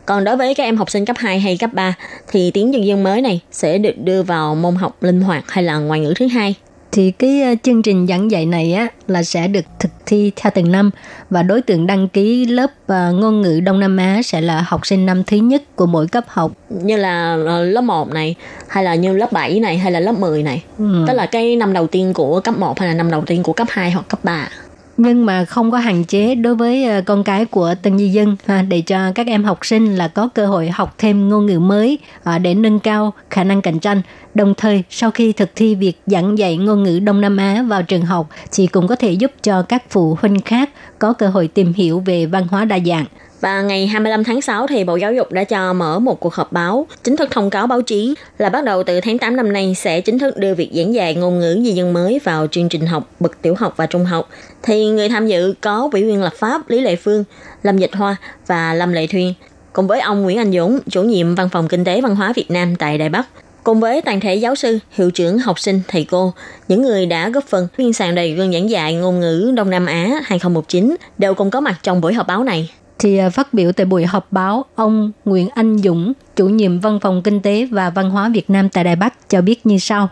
[0.06, 1.94] Còn đối với các em học sinh cấp 2 hay cấp 3
[2.28, 5.64] thì tiếng dân dân mới này sẽ được đưa vào môn học linh hoạt hay
[5.64, 6.56] là ngoại ngữ thứ hai
[6.92, 10.52] thì cái ờ, chương trình giảng dạy này á là sẽ được thực thi theo
[10.56, 10.92] từng năm
[11.30, 12.90] và đối tượng đăng ký lớp uh,
[13.22, 16.24] ngôn ngữ Đông Nam Á sẽ là học sinh năm thứ nhất của mỗi cấp
[16.28, 18.36] học như là uh, lớp 1 này
[18.68, 20.64] hay là như lớp 7 này hay là lớp 10 này.
[20.78, 21.06] Ừ.
[21.08, 23.54] Tức là cái năm đầu tiên của cấp 1 hay là năm đầu tiên của
[23.54, 24.50] cấp 2 hoặc cấp 3
[24.98, 28.36] nhưng mà không có hạn chế đối với ờ, con cái của tân di dân
[28.46, 31.60] ha, để cho các em học sinh là có cơ hội học thêm ngôn ngữ
[31.60, 32.00] mới
[32.42, 34.02] để nâng cao khả năng cạnh tranh.
[34.36, 37.84] Đồng thời sau khi thực thi việc giảng dạy ngôn ngữ Đông Nam Á vào
[37.84, 41.48] trường học chị cũng có thể giúp cho các phụ huynh khác có cơ hội
[41.48, 43.06] tìm hiểu về văn hóa đa dạng.
[43.42, 46.52] Và ngày 25 tháng 6 thì Bộ Giáo dục đã cho mở một cuộc họp
[46.52, 49.76] báo chính thức thông cáo báo chí là bắt đầu từ tháng 8 năm nay
[49.78, 52.86] sẽ chính thức đưa việc giảng dạy ngôn ngữ di dân mới vào chương trình
[52.86, 54.30] học bậc tiểu học và trung học.
[54.64, 57.24] Thì người tham dự có ủy viên lập pháp Lý Lệ Phương,
[57.64, 58.16] Lâm Dịch Hoa
[58.48, 59.34] và Lâm Lệ Thuyên
[59.74, 62.52] cùng với ông Nguyễn Anh Dũng, chủ nhiệm Văn phòng Kinh tế Văn hóa Việt
[62.52, 63.28] Nam tại Đài Bắc,
[63.64, 66.34] cùng với toàn thể giáo sư, hiệu trưởng, học sinh, thầy cô,
[66.68, 69.86] những người đã góp phần biên soạn đầy gương giảng dạy ngôn ngữ Đông Nam
[69.86, 72.70] Á 2019 đều cùng có mặt trong buổi họp báo này
[73.02, 77.00] thì à, phát biểu tại buổi họp báo, ông Nguyễn Anh Dũng, chủ nhiệm Văn
[77.02, 80.10] phòng Kinh tế và Văn hóa Việt Nam tại Đài Bắc cho biết như sau.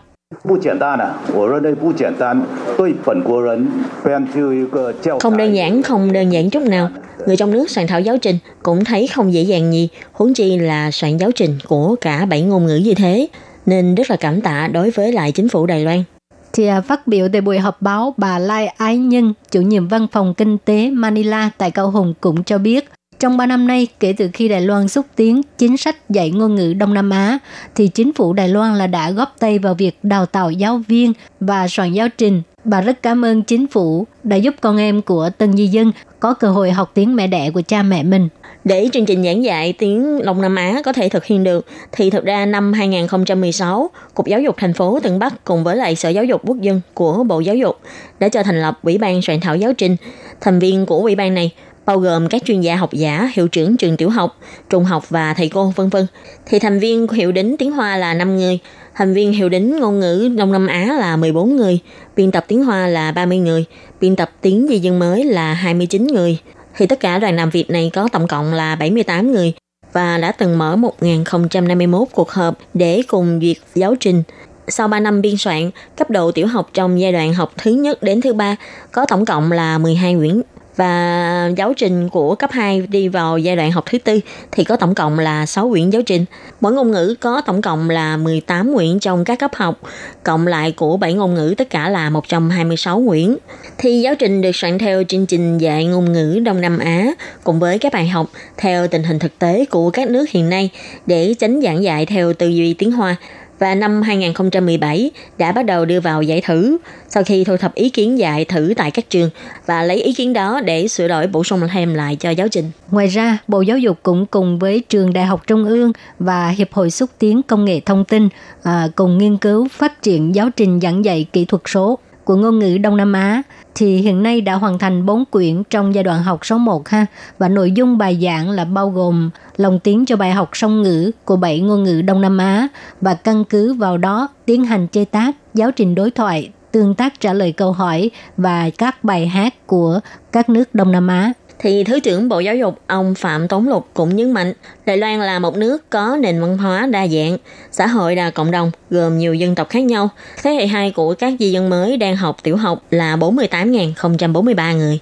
[5.20, 6.90] Không đơn giản, không đơn giản chút nào.
[7.26, 10.58] Người trong nước soạn thảo giáo trình cũng thấy không dễ dàng gì, huống chi
[10.58, 13.26] là soạn giáo trình của cả bảy ngôn ngữ như thế,
[13.66, 16.04] nên rất là cảm tạ đối với lại chính phủ Đài Loan
[16.52, 20.06] thì à, phát biểu tại buổi họp báo, bà Lai Ái Nhân, chủ nhiệm văn
[20.12, 22.88] phòng kinh tế Manila tại Cao Hùng cũng cho biết,
[23.20, 26.54] trong 3 năm nay, kể từ khi Đài Loan xúc tiến chính sách dạy ngôn
[26.54, 27.38] ngữ Đông Nam Á,
[27.74, 31.12] thì chính phủ Đài Loan là đã góp tay vào việc đào tạo giáo viên
[31.40, 32.42] và soạn giáo trình.
[32.64, 36.34] Bà rất cảm ơn chính phủ đã giúp con em của tân di dân có
[36.34, 38.28] cơ hội học tiếng mẹ đẻ của cha mẹ mình.
[38.64, 42.10] Để chương trình giảng dạy tiếng Đông Nam Á có thể thực hiện được, thì
[42.10, 46.08] thực ra năm 2016, Cục Giáo dục thành phố Tân Bắc cùng với lại Sở
[46.08, 47.78] Giáo dục Quốc dân của Bộ Giáo dục
[48.20, 49.96] đã cho thành lập Ủy ban soạn thảo giáo trình.
[50.40, 51.52] Thành viên của ủy ban này
[51.90, 55.34] bao gồm các chuyên gia học giả, hiệu trưởng trường tiểu học, trung học và
[55.34, 56.06] thầy cô vân vân.
[56.46, 58.58] Thì thành viên hiệu đính tiếng Hoa là 5 người,
[58.94, 61.78] thành viên hiệu đính ngôn ngữ Đông Nam Á là 14 người,
[62.16, 63.64] biên tập tiếng Hoa là 30 người,
[64.00, 66.38] biên tập tiếng di dân mới là 29 người.
[66.76, 69.52] Thì tất cả đoàn làm việc này có tổng cộng là 78 người
[69.92, 74.22] và đã từng mở 1051 cuộc họp để cùng duyệt giáo trình.
[74.68, 78.02] Sau 3 năm biên soạn, cấp độ tiểu học trong giai đoạn học thứ nhất
[78.02, 78.56] đến thứ ba
[78.92, 80.42] có tổng cộng là 12 quyển
[80.80, 84.20] và giáo trình của cấp 2 đi vào giai đoạn học thứ tư
[84.52, 86.24] thì có tổng cộng là 6 quyển giáo trình.
[86.60, 89.80] Mỗi ngôn ngữ có tổng cộng là 18 quyển trong các cấp học,
[90.22, 93.36] cộng lại của 7 ngôn ngữ tất cả là 126 quyển.
[93.78, 97.06] Thì giáo trình được soạn theo chương trình dạy ngôn ngữ Đông Nam Á
[97.44, 100.70] cùng với các bài học theo tình hình thực tế của các nước hiện nay
[101.06, 103.16] để tránh giảng dạy theo tư duy tiếng Hoa
[103.60, 107.90] và năm 2017 đã bắt đầu đưa vào giải thử sau khi thu thập ý
[107.90, 109.30] kiến dạy thử tại các trường
[109.66, 112.70] và lấy ý kiến đó để sửa đổi bổ sung thêm lại cho giáo trình.
[112.90, 116.72] Ngoài ra, Bộ Giáo dục cũng cùng với Trường Đại học Trung ương và Hiệp
[116.72, 118.28] hội xúc tiến công nghệ thông tin
[118.62, 122.58] à, cùng nghiên cứu phát triển giáo trình giảng dạy kỹ thuật số của ngôn
[122.58, 123.42] ngữ Đông Nam Á
[123.74, 127.06] thì hiện nay đã hoàn thành 4 quyển trong giai đoạn học số 1 ha.
[127.38, 131.10] Và nội dung bài giảng là bao gồm lồng tiếng cho bài học song ngữ
[131.24, 132.68] của 7 ngôn ngữ Đông Nam Á
[133.00, 137.20] và căn cứ vào đó tiến hành chế tác giáo trình đối thoại, tương tác
[137.20, 140.00] trả lời câu hỏi và các bài hát của
[140.32, 143.86] các nước Đông Nam Á thì Thứ trưởng Bộ Giáo dục ông Phạm Tống Lục
[143.94, 144.52] cũng nhấn mạnh
[144.86, 147.38] Đài Loan là một nước có nền văn hóa đa dạng,
[147.70, 150.08] xã hội đa cộng đồng gồm nhiều dân tộc khác nhau.
[150.42, 154.98] Thế hệ 2 của các di dân mới đang học tiểu học là 48.043 người,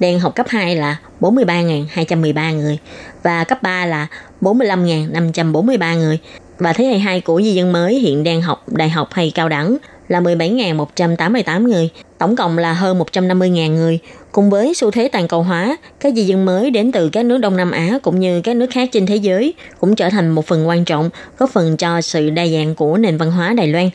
[0.00, 2.78] đang học cấp 2 là 43.213 người
[3.22, 4.06] và cấp 3 là
[4.40, 6.18] 45.543 người.
[6.58, 9.48] Và thế hệ 2 của di dân mới hiện đang học đại học hay cao
[9.48, 9.76] đẳng
[10.08, 13.98] là 17.188 người, tổng cộng là hơn 150.000 người.
[14.32, 17.38] Cùng với xu thế toàn cầu hóa, các di dân mới đến từ các nước
[17.38, 20.46] Đông Nam Á cũng như các nước khác trên thế giới cũng trở thành một
[20.46, 23.90] phần quan trọng, góp phần cho sự đa dạng của nền văn hóa Đài Loan.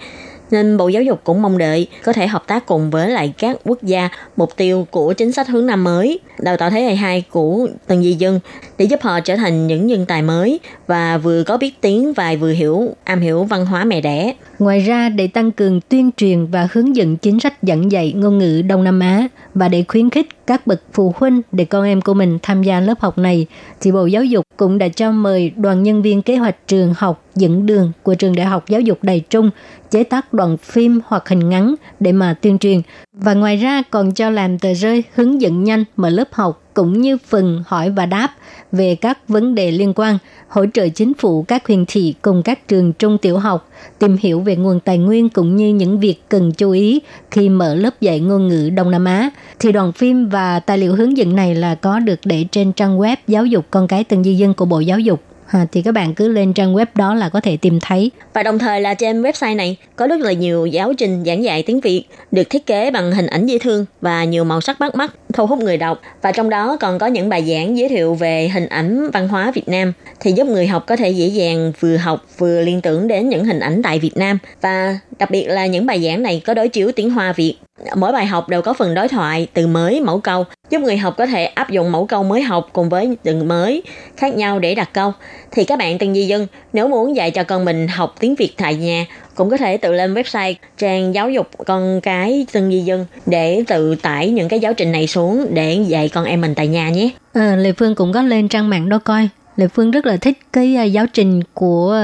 [0.51, 3.57] Nên Bộ Giáo dục cũng mong đợi có thể hợp tác cùng với lại các
[3.63, 7.23] quốc gia mục tiêu của chính sách hướng Nam mới, đào tạo thế hệ 2
[7.31, 8.39] của từng di dân
[8.77, 12.35] để giúp họ trở thành những nhân tài mới và vừa có biết tiếng và
[12.39, 14.33] vừa hiểu am hiểu văn hóa mẹ đẻ.
[14.59, 18.37] Ngoài ra, để tăng cường tuyên truyền và hướng dẫn chính sách dẫn dạy ngôn
[18.37, 22.01] ngữ Đông Nam Á và để khuyến khích các bậc phụ huynh để con em
[22.01, 23.45] của mình tham gia lớp học này,
[23.81, 27.23] thì Bộ Giáo dục cũng đã cho mời đoàn nhân viên kế hoạch trường học
[27.35, 29.49] dẫn đường của trường Đại học Giáo dục Đài Trung
[29.91, 32.81] chế tác đoạn phim hoặc hình ngắn để mà tuyên truyền.
[33.13, 37.01] Và ngoài ra còn cho làm tờ rơi hướng dẫn nhanh mở lớp học cũng
[37.01, 38.29] như phần hỏi và đáp
[38.71, 42.67] về các vấn đề liên quan, hỗ trợ chính phủ các huyện thị cùng các
[42.67, 46.51] trường trung tiểu học tìm hiểu về nguồn tài nguyên cũng như những việc cần
[46.51, 49.29] chú ý khi mở lớp dạy ngôn ngữ Đông Nam Á.
[49.59, 52.99] Thì đoàn phim và tài liệu hướng dẫn này là có được để trên trang
[52.99, 55.91] web giáo dục con cái từng di dân của Bộ Giáo dục À, thì các
[55.91, 58.11] bạn cứ lên trang web đó là có thể tìm thấy.
[58.33, 61.63] Và đồng thời là trên website này có rất là nhiều giáo trình giảng dạy
[61.63, 64.95] tiếng Việt được thiết kế bằng hình ảnh dễ thương và nhiều màu sắc bắt
[64.95, 66.01] mắt, thu hút người đọc.
[66.21, 69.51] Và trong đó còn có những bài giảng giới thiệu về hình ảnh văn hóa
[69.51, 73.07] Việt Nam thì giúp người học có thể dễ dàng vừa học vừa liên tưởng
[73.07, 74.37] đến những hình ảnh tại Việt Nam.
[74.61, 77.57] Và đặc biệt là những bài giảng này có đối chiếu tiếng Hoa Việt
[77.95, 81.13] Mỗi bài học đều có phần đối thoại, từ mới, mẫu câu, giúp người học
[81.17, 83.83] có thể áp dụng mẫu câu mới học cùng với từ mới
[84.17, 85.11] khác nhau để đặt câu.
[85.51, 88.53] Thì các bạn từng di dân, nếu muốn dạy cho con mình học tiếng Việt
[88.57, 89.05] tại nhà,
[89.37, 93.63] cũng có thể tự lên website trang giáo dục con cái từng di dân để
[93.67, 96.89] tự tải những cái giáo trình này xuống để dạy con em mình tại nhà
[96.89, 97.09] nhé.
[97.33, 99.29] Ờ, à, Lê Phương cũng có lên trang mạng đó coi.
[99.55, 102.01] Lê Phương rất là thích cái ờ, giáo trình của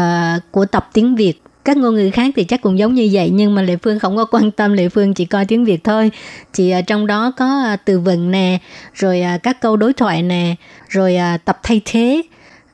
[0.00, 3.30] uh, của tập tiếng Việt các ngôn ngữ khác thì chắc cũng giống như vậy
[3.32, 6.10] nhưng mà lệ phương không có quan tâm lệ phương chỉ coi tiếng việt thôi
[6.52, 8.58] Chị uh, trong đó có uh, từ vựng nè
[8.94, 10.54] rồi uh, các câu đối thoại nè
[10.88, 12.22] rồi uh, tập thay thế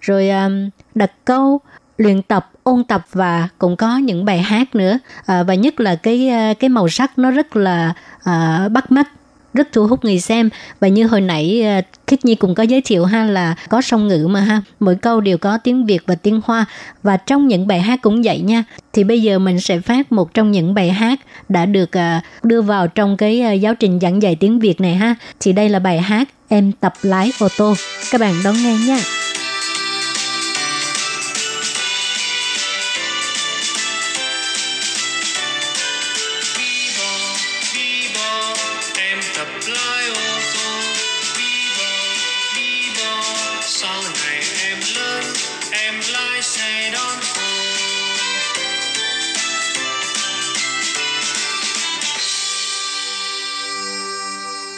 [0.00, 0.30] rồi
[0.94, 1.60] đặt câu
[1.98, 4.98] luyện tập ôn tập và cũng có những bài hát nữa.
[5.26, 7.92] À, và nhất là cái à, cái màu sắc nó rất là
[8.24, 9.08] à, bắt mắt
[9.54, 10.50] rất thu hút người xem.
[10.80, 14.08] Và như hồi nãy à, Khích Nhi cũng có giới thiệu ha là có song
[14.08, 14.62] ngữ mà ha.
[14.80, 16.64] Mỗi câu đều có tiếng Việt và tiếng Hoa.
[17.02, 18.64] Và trong những bài hát cũng vậy nha.
[18.92, 22.62] Thì bây giờ mình sẽ phát một trong những bài hát đã được à, đưa
[22.62, 25.14] vào trong cái giáo trình giảng dạy tiếng Việt này ha.
[25.40, 27.74] Thì đây là bài hát em tập lái ô tô.
[28.10, 28.98] Các bạn đón nghe nha.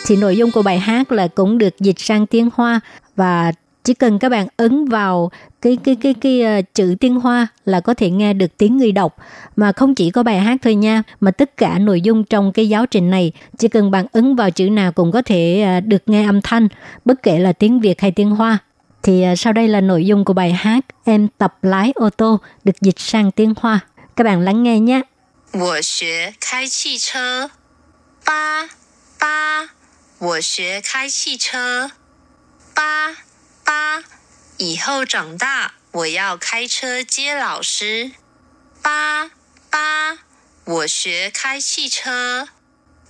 [0.05, 2.79] thì nội dung của bài hát là cũng được dịch sang tiếng Hoa
[3.15, 3.51] và
[3.83, 7.79] chỉ cần các bạn ấn vào cái cái cái cái uh, chữ tiếng Hoa là
[7.79, 9.17] có thể nghe được tiếng người đọc
[9.55, 12.69] mà không chỉ có bài hát thôi nha mà tất cả nội dung trong cái
[12.69, 16.03] giáo trình này chỉ cần bạn ấn vào chữ nào cũng có thể uh, được
[16.05, 16.67] nghe âm thanh
[17.05, 18.57] bất kể là tiếng Việt hay tiếng Hoa
[19.03, 22.39] thì uh, sau đây là nội dung của bài hát em tập lái ô tô
[22.63, 23.79] được dịch sang tiếng Hoa
[24.15, 25.01] các bạn lắng nghe nhé
[25.51, 27.49] 我学开汽车，
[28.23, 28.69] 八
[29.17, 29.69] 八，
[30.24, 31.90] 我学开汽车，
[32.74, 33.10] 八
[33.62, 34.02] 八，
[34.56, 38.12] 以后长大我要开车接老师，
[38.82, 39.30] 八
[39.70, 40.16] 八，
[40.64, 42.48] 我学开汽车，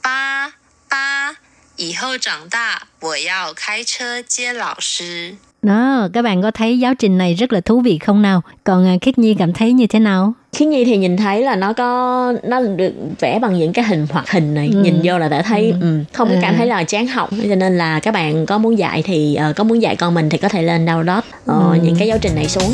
[0.03, 0.55] 八
[0.89, 1.37] 八，
[1.77, 5.37] 以后长大我要开车接老师。
[5.63, 9.03] đó các bạn có thấy giáo trình này rất là thú vị không nào còn uh,
[9.03, 12.33] Khiết Nhi cảm thấy như thế nào Khiến Nhi thì nhìn thấy là nó có
[12.43, 14.83] nó được vẽ bằng những cái hình hoạt hình này Ừ.
[14.83, 15.77] nhìn vô là đã thấy Ừ.
[15.81, 15.99] ừ.
[16.13, 16.57] không có cảm À.
[16.59, 19.65] thấy là chán học cho nên là các bạn có muốn dạy thì ờ, có
[19.65, 21.79] muốn dạy con mình thì có thể lên download ờ, Ừ.
[21.83, 22.73] những cái giáo trình này xuống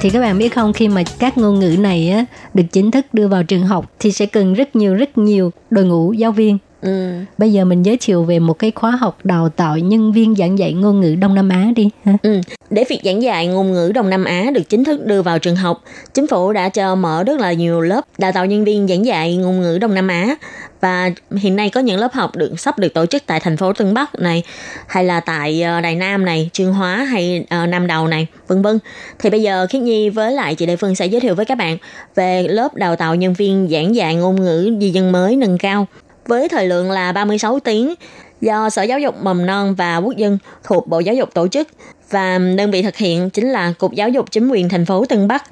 [0.00, 2.24] thì các bạn biết không khi mà các ngôn ngữ này á,
[2.54, 5.84] được chính thức đưa vào trường học thì sẽ cần rất nhiều rất nhiều đội
[5.84, 7.10] ngũ giáo viên ừ.
[7.38, 10.58] bây giờ mình giới thiệu về một cái khóa học đào tạo nhân viên giảng
[10.58, 12.40] dạy ngôn ngữ Đông Nam Á đi ha Ừ.
[12.70, 15.56] Để việc giảng dạy ngôn ngữ Đông Nam Á được chính thức đưa vào trường
[15.56, 15.82] học,
[16.14, 19.36] chính phủ đã cho mở rất là nhiều lớp đào tạo nhân viên giảng dạy
[19.36, 20.36] ngôn ngữ Đông Nam Á
[20.80, 23.72] và hiện nay có những lớp học được sắp được tổ chức tại thành phố
[23.72, 24.42] Tân Bắc này
[24.86, 28.62] hay là tại ờ, Đài Nam này, Trương Hóa hay ờ, Nam Đầu này, vân
[28.62, 28.78] vân.
[29.18, 31.58] Thì bây giờ Khiết Nhi với lại chị Lê Phương sẽ giới thiệu với các
[31.58, 31.78] bạn
[32.14, 35.86] về lớp đào tạo nhân viên giảng dạy ngôn ngữ di dân mới nâng cao
[36.26, 37.94] với thời lượng là 36 tiếng
[38.40, 41.68] do Sở Giáo dục Mầm non và Quốc dân thuộc Bộ Giáo dục tổ chức
[42.10, 45.28] và đơn vị thực hiện chính là Cục Giáo dục Chính quyền thành phố Tân
[45.28, 45.44] Bắc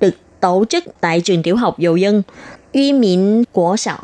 [0.00, 2.22] được tổ chức tại trường tiểu học Dầu Dân,
[2.72, 3.96] Uy Miễn của Sở.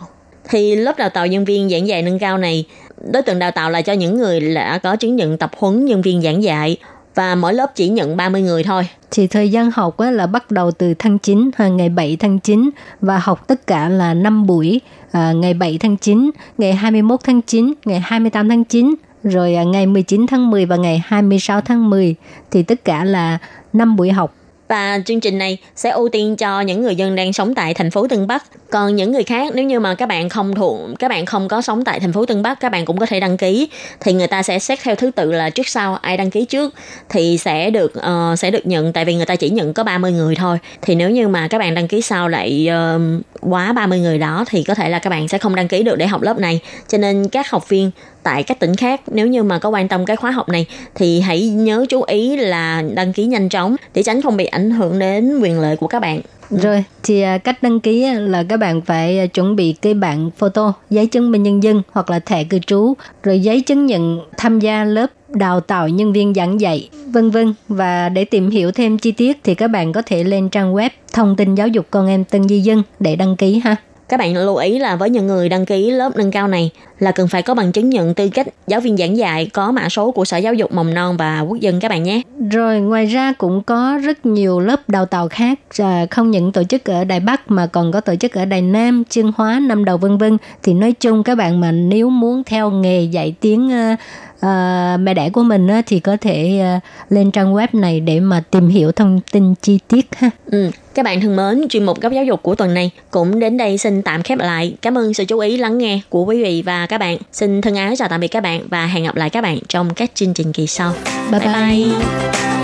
[0.49, 2.65] Thì lớp đào tạo nhân viên giảng dạy nâng cao này,
[3.13, 6.03] đối tượng đào tạo là cho những người đã có chứng nhận tập huấn nhân
[6.03, 6.77] viên giảng dạy
[7.15, 8.89] và mỗi lớp chỉ nhận 30 người thôi.
[9.11, 12.39] thì thời gian học á, là bắt đầu từ tháng 9 à, ngày 7 tháng
[12.39, 14.81] 9 và học tất cả là 5 buổi
[15.13, 19.63] à, ngày 7 tháng 9, ngày 21 tháng 9, ngày 28 tháng 9 rồi à,
[19.63, 22.15] ngày 19 tháng 10 và ngày 26 tháng 10
[22.51, 23.39] thì tất cả là
[23.73, 24.35] 5 buổi học
[24.69, 27.91] và chương trình này sẽ ưu tiên cho những người dân đang sống tại thành
[27.91, 28.45] phố Tân Bắc.
[28.71, 31.63] Còn những người khác nếu như mà các bạn không thuộc các bạn không có
[31.63, 33.69] sống tại thành phố Tân Bắc, các bạn cũng có thể đăng ký
[34.01, 36.75] thì người ta sẽ xét theo thứ tự là trước sau ai đăng ký trước
[37.09, 40.13] thì sẽ được uh, sẽ được nhận tại vì người ta chỉ nhận có 30
[40.13, 40.59] người thôi.
[40.83, 44.45] Thì nếu như mà các bạn đăng ký sau lại uh, quá 30 người đó
[44.49, 46.61] thì có thể là các bạn sẽ không đăng ký được để học lớp này.
[46.89, 47.91] Cho nên các học viên
[48.23, 51.21] tại các tỉnh khác, nếu như mà có quan tâm cái khóa học này, thì
[51.21, 54.99] hãy nhớ chú ý là đăng ký nhanh chóng để tránh không bị ảnh hưởng
[54.99, 56.21] đến quyền lợi của các bạn.
[56.51, 56.59] Ừ.
[56.59, 59.95] Rồi, thì à, cách đăng ký à, là các bạn phải à, chuẩn bị cái
[59.95, 63.87] bản photo, giấy chứng minh nhân dân hoặc là thẻ cư trú, rồi giấy chứng
[63.87, 67.55] nhận tham gia lớp đào tạo nhân viên giảng dạy, vân vân.
[67.69, 70.91] Và để tìm hiểu thêm chi tiết thì các bạn có thể lên trang web
[71.13, 73.77] thông tin giáo dục con em Tân Di Dân để đăng ký ha.
[74.15, 77.13] Các bạn lưu ý là với những người đăng ký lớp nâng cao này là
[77.13, 80.11] cần phải có bằng chứng nhận tư cách giáo viên giảng dạy có mã số
[80.11, 82.23] của Sở Giáo dục Mầm non và Quốc dân các bạn nhé.
[82.51, 86.65] Rồi ngoài ra cũng có rất nhiều lớp đào tạo khác à, không những tổ
[86.65, 89.85] chức ở Đài Bắc mà còn có tổ chức ở Đài Nam, Chương Hóa, Nam
[89.85, 90.39] Đầu vân vân.
[90.63, 93.97] Thì nói chung các bạn mà nếu muốn theo nghề dạy tiếng à,
[94.41, 98.21] à, mẹ đẻ của mình á, thì có thể à, lên trang web này để
[98.21, 100.31] mà tìm hiểu thông tin chi tiết ha.
[100.51, 100.71] Ừ.
[100.95, 103.79] Các bạn thân mến, chuyên mục góc giáo dục của tuần này cũng đến đây
[103.79, 104.77] xin tạm khép lại.
[104.83, 107.19] Cảm ơn sự chú ý lắng nghe của quý vị và các bạn.
[107.33, 109.95] Xin thân ái chào tạm biệt các bạn và hẹn gặp lại các bạn trong
[109.95, 110.93] các chương trình kỳ sau.
[111.31, 111.53] Bye bye.
[111.53, 112.64] bye.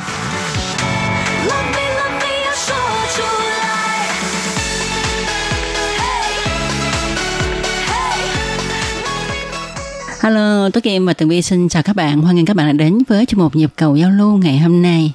[10.23, 12.21] Hello, Tố Kim và Tường Vi xin chào các bạn.
[12.21, 14.81] Hoan nghênh các bạn đã đến với chương mục nhịp cầu giao lưu ngày hôm
[14.81, 15.13] nay.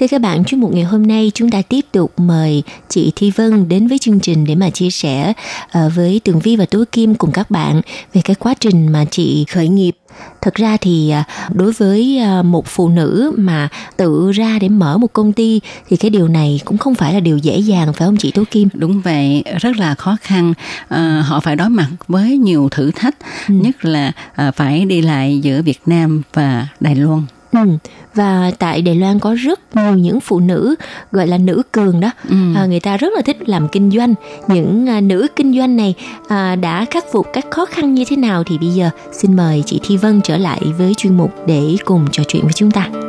[0.00, 3.30] Thưa các bạn, chuyên mục ngày hôm nay chúng ta tiếp tục mời chị Thi
[3.30, 5.32] Vân đến với chương trình để mà chia sẻ
[5.64, 7.80] uh, với Tường Vi và Tố Kim cùng các bạn
[8.14, 9.96] về cái quá trình mà chị khởi nghiệp.
[10.40, 14.98] Thật ra thì uh, đối với uh, một phụ nữ mà tự ra để mở
[14.98, 18.06] một công ty thì cái điều này cũng không phải là điều dễ dàng phải
[18.06, 18.68] không chị Tố Kim?
[18.74, 20.54] Đúng vậy, rất là khó khăn.
[20.88, 23.16] À, họ phải đối mặt với nhiều thử thách,
[23.48, 23.54] ừ.
[23.54, 24.12] nhất là
[24.56, 27.22] phải đi lại giữa Việt Nam và Đài Loan.
[27.52, 27.78] Ừ.
[28.18, 30.74] Và tại Đài Loan có rất nhiều những phụ nữ
[31.12, 32.36] gọi là nữ cường đó, ừ.
[32.56, 34.14] à, người ta rất là thích làm kinh doanh.
[34.48, 35.94] Những à, nữ kinh doanh này
[36.28, 39.62] à, đã khắc phục các khó khăn như thế nào thì bây giờ xin mời
[39.66, 43.07] chị Thi Vân trở lại với chuyên mục để cùng trò chuyện với chúng ta.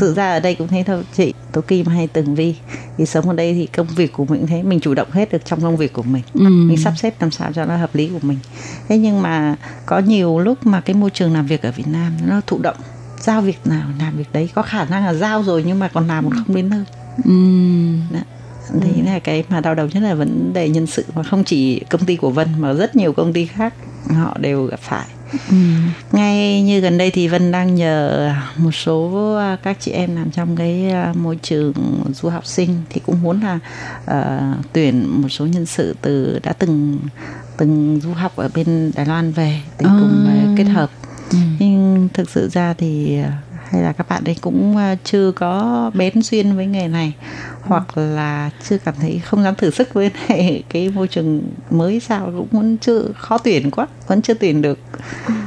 [0.00, 1.04] Sự ra ở đây cũng thế thôi.
[1.16, 2.54] Chị tố kim hay tường vi.
[2.98, 4.62] Thì sống ở đây thì công việc của mình thế.
[4.62, 6.22] Mình chủ động hết được trong công việc của mình.
[6.34, 6.40] Ừ.
[6.40, 8.38] mình sắp xếp làm sao cho nó hợp lý của mình.
[8.88, 12.12] Thế nhưng mà có nhiều lúc mà cái môi trường làm việc ở việt nam
[12.26, 12.76] nó thụ động.
[13.20, 14.50] Giao việc nào làm việc đấy.
[14.54, 16.84] Có khả năng là giao rồi nhưng mà còn làm còn không đến nơi.
[17.24, 17.32] Ừ.
[18.10, 18.20] Đó.
[18.80, 19.02] Thì ừ.
[19.06, 21.04] là cái mà đau đầu nhất là vấn đề nhân sự.
[21.14, 23.74] Mà không chỉ công ty của Vân mà rất nhiều công ty khác.
[24.14, 25.56] Họ đều gặp phải Ừ.
[26.12, 30.30] ngay như gần đây thì vân đang nhờ một số à, các chị em làm
[30.30, 31.72] trong cái à, môi trường
[32.14, 33.58] du học sinh thì cũng muốn là
[34.04, 36.98] uh, tuyển một số nhân sự từ đã từng
[37.56, 39.90] từng du học ở bên đài loan về để ừ.
[40.00, 40.26] cùng
[40.56, 40.90] kết hợp
[41.30, 41.38] ừ.
[41.58, 43.18] nhưng thực sự ra thì
[43.70, 47.12] hay là các bạn ấy cũng chưa có bén duyên với nghề này
[47.62, 52.00] hoặc là chưa cảm thấy không dám thử sức với này, cái môi trường mới
[52.00, 54.78] sao cũng vẫn chưa khó tuyển quá vẫn chưa tuyển được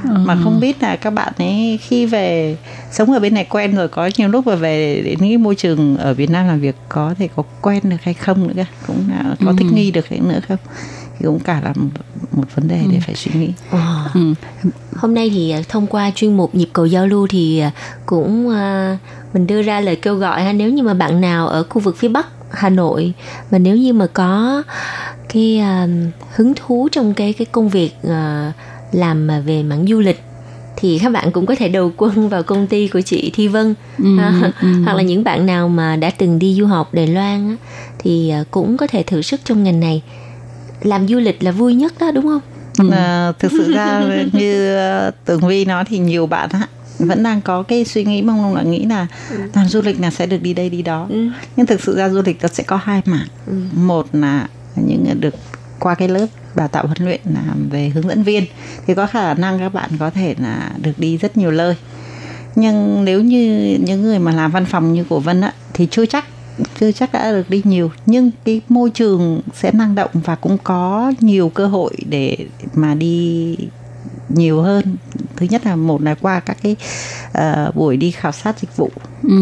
[0.04, 0.18] ừ.
[0.18, 2.58] mà không biết là các bạn ấy khi về
[2.92, 5.98] sống ở bên này quen rồi có nhiều lúc mà về đến cái môi trường
[5.98, 9.36] ở Việt Nam làm việc có thể có quen được hay không nữa cũng là
[9.46, 9.56] có ừ.
[9.58, 10.58] thích nghi được hay nữa không
[11.22, 11.90] thì cũng cả là một,
[12.32, 13.02] một vấn đề để ừ.
[13.06, 13.50] phải suy nghĩ.
[13.72, 14.10] À.
[14.14, 14.34] Ừ.
[14.96, 17.72] Hôm nay thì à, thông qua chuyên mục nhịp cầu giao lưu thì à,
[18.06, 19.00] cũng uh,
[19.34, 21.98] mình đưa ra lời kêu gọi ha nếu như mà bạn nào ở khu vực
[21.98, 23.14] phía bắc Hà Nội
[23.52, 24.64] mà nếu như mà có
[25.30, 25.90] cái uh,
[26.36, 28.54] hứng thú trong cái cái công việc uh,
[28.92, 30.24] làm về mảng du lịch
[30.78, 33.76] thì các bạn cũng có thể đầu quân vào công ty của chị Thi Vân
[33.98, 34.68] ừ, à, ừ.
[34.86, 37.56] hoặc là những bạn nào mà đã từng đi du học Đài Loan á,
[38.00, 40.02] thì cũng có thể thử sức trong ngành này
[40.82, 42.42] làm du lịch là vui nhất đó đúng không?
[42.78, 42.90] Ừ.
[42.90, 44.04] À, thực sự ra
[44.34, 44.76] như
[45.26, 46.68] Tường Vi nói thì nhiều bạn á
[47.00, 49.38] vẫn đang có cái suy nghĩ mong mong là nghĩ là ừ.
[49.54, 51.28] làm du lịch là sẽ được đi đây đi đó ừ.
[51.56, 53.54] nhưng thực sự ra du lịch nó sẽ có hai mảng ừ.
[53.74, 55.36] một là những được
[55.80, 56.26] qua cái lớp
[56.56, 58.46] đào tạo huấn luyện làm về hướng dẫn viên
[58.88, 61.76] thì có khả năng các bạn có thể là được đi rất nhiều nơi
[62.56, 66.06] nhưng nếu như những người mà làm văn phòng như của Vân á thì chưa
[66.06, 66.26] chắc
[66.80, 70.58] chưa chắc đã được đi nhiều nhưng cái môi trường sẽ năng động và cũng
[70.64, 72.38] có nhiều cơ hội để
[72.74, 73.58] mà đi
[74.30, 74.96] nhiều hơn
[75.36, 76.76] thứ nhất là một là qua các cái
[77.38, 78.90] uh, buổi đi khảo sát dịch vụ
[79.24, 79.38] ừ.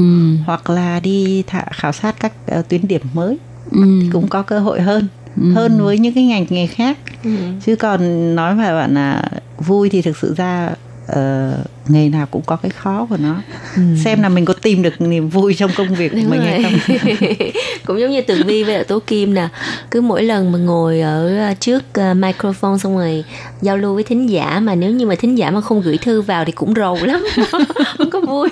[0.45, 3.37] hoặc là đi thả, khảo sát các uh, tuyến điểm mới
[3.71, 3.81] ừ.
[4.01, 5.07] thì cũng có cơ hội hơn
[5.41, 5.51] ừ.
[5.53, 7.31] hơn với những cái ngành nghề khác ừ.
[7.65, 10.69] chứ còn nói mà bạn là vui thì thực sự ra
[11.09, 13.41] uh, nghề nào cũng có cái khó của nó
[13.75, 13.81] ừ.
[14.03, 16.49] xem là mình có tìm được niềm vui trong công việc của Đúng mình rồi.
[16.49, 16.97] hay không
[17.85, 19.47] cũng giống như tường vi với tố kim nè
[19.91, 23.23] cứ mỗi lần mà ngồi ở ờ, trước uh, microphone xong rồi
[23.61, 26.21] giao lưu với thính giả mà nếu như mà thính giả mà không gửi thư
[26.21, 27.25] vào thì cũng rầu lắm
[28.29, 28.49] vui.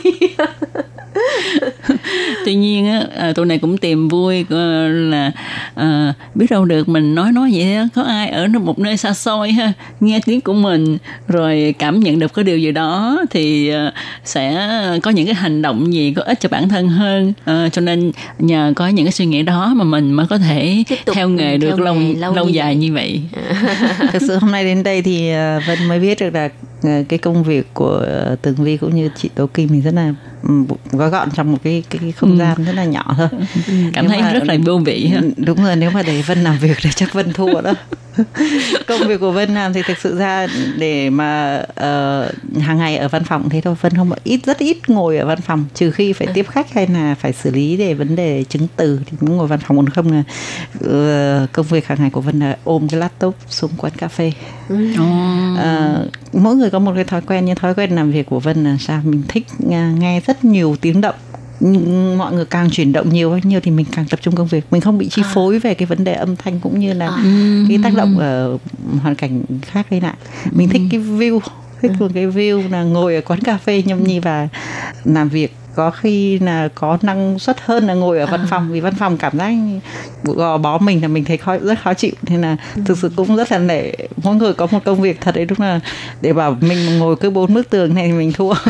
[2.45, 4.45] Tuy nhiên á à, tụi này cũng tìm vui
[4.89, 5.32] là
[5.75, 9.13] à, biết đâu được mình nói nói vậy đó, có ai ở một nơi xa
[9.13, 10.97] xôi ha nghe tiếng của mình
[11.28, 13.91] rồi cảm nhận được có điều gì đó thì à,
[14.25, 14.69] sẽ
[15.03, 17.34] có những cái hành động gì có ích cho bản thân hơn.
[17.45, 20.84] À, cho nên nhờ có những cái suy nghĩ đó mà mình mới có thể
[21.13, 23.21] theo nghề được theo lâu nghề lâu, lâu dài như vậy.
[24.11, 25.32] Thực sự hôm nay đến đây thì
[25.67, 26.49] vân mới biết được là
[26.82, 29.93] Ờ, cái công việc của ờ, tường vi cũng như chị tố kim thì rất
[29.93, 30.13] là
[30.91, 32.38] gói gọn trong một cái cái, không ừ.
[32.38, 33.27] gian rất là nhỏ thôi.
[33.93, 35.21] Cảm thấy mà, rất là vô vị ha.
[35.38, 37.73] Đúng rồi nếu mà để vân làm việc thì chắc vân thua đó.
[38.88, 43.07] Công việc của Vân làm thì thực sự ra để mà uh, hàng ngày ở
[43.07, 46.13] văn phòng thế thôi Vân không ít rất ít ngồi ở văn phòng trừ khi
[46.13, 49.35] phải tiếp khách hay là phải xử lý để vấn đề chứng từ thì mới
[49.35, 49.77] ngồi văn phòng.
[49.77, 50.23] Còn không là
[50.85, 54.31] uh, công việc hàng ngày của Vân là ôm cái laptop xuống quán cà phê.
[54.73, 58.63] Uh, mỗi người có một cái thói quen như thói quen làm việc của Vân
[58.63, 59.01] là sao?
[59.03, 61.15] Mình thích nghe rất nhiều tiếng động.
[62.17, 64.65] Mọi người càng chuyển động nhiều bao nhiêu thì mình càng tập trung công việc.
[64.71, 65.32] Mình không bị chi à.
[65.34, 67.23] phối về cái vấn đề âm thanh cũng như là à.
[67.69, 68.57] cái tác động ở
[69.01, 70.13] hoàn cảnh khác đây lại.
[70.51, 71.39] Mình thích cái view
[71.82, 74.47] thích một cái view là ngồi ở quán cà phê nhâm nhi và
[75.05, 75.55] làm việc.
[75.75, 78.47] Có khi là có năng suất hơn là ngồi ở văn à.
[78.49, 79.51] phòng vì văn phòng cảm giác
[80.23, 82.11] gò bó mình là mình thấy khó, rất khó chịu.
[82.30, 82.82] Nên là ừ.
[82.86, 83.91] thực sự cũng rất là nể.
[84.23, 85.80] Mỗi người có một công việc thật đấy đúng là
[86.21, 88.53] để bảo mình ngồi cứ bốn bức tường này thì mình thua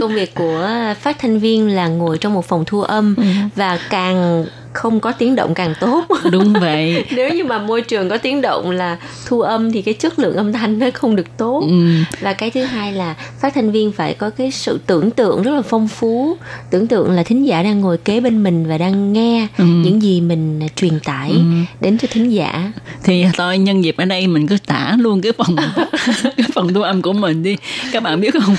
[0.00, 0.68] công việc của
[1.00, 3.22] phát thanh viên là ngồi trong một phòng thu âm ừ.
[3.54, 4.46] và càng
[4.76, 6.04] không có tiếng động càng tốt.
[6.32, 7.04] Đúng vậy.
[7.10, 10.36] Nếu như mà môi trường có tiếng động là thu âm thì cái chất lượng
[10.36, 11.60] âm thanh nó không được tốt.
[11.60, 11.86] Ừ.
[12.20, 15.54] và cái thứ hai là phát thanh viên phải có cái sự tưởng tượng rất
[15.54, 16.36] là phong phú.
[16.70, 19.64] Tưởng tượng là thính giả đang ngồi kế bên mình và đang nghe ừ.
[19.64, 21.40] những gì mình truyền tải ừ.
[21.80, 22.72] đến cho thính giả.
[23.04, 25.56] Thì tôi nhân dịp ở đây mình cứ tả luôn cái phòng
[26.36, 27.56] cái phòng thu âm của mình đi.
[27.92, 28.56] Các bạn biết không?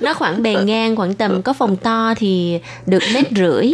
[0.00, 3.72] Nó khoảng bề ngang khoảng tầm có phòng to thì được mét rưỡi.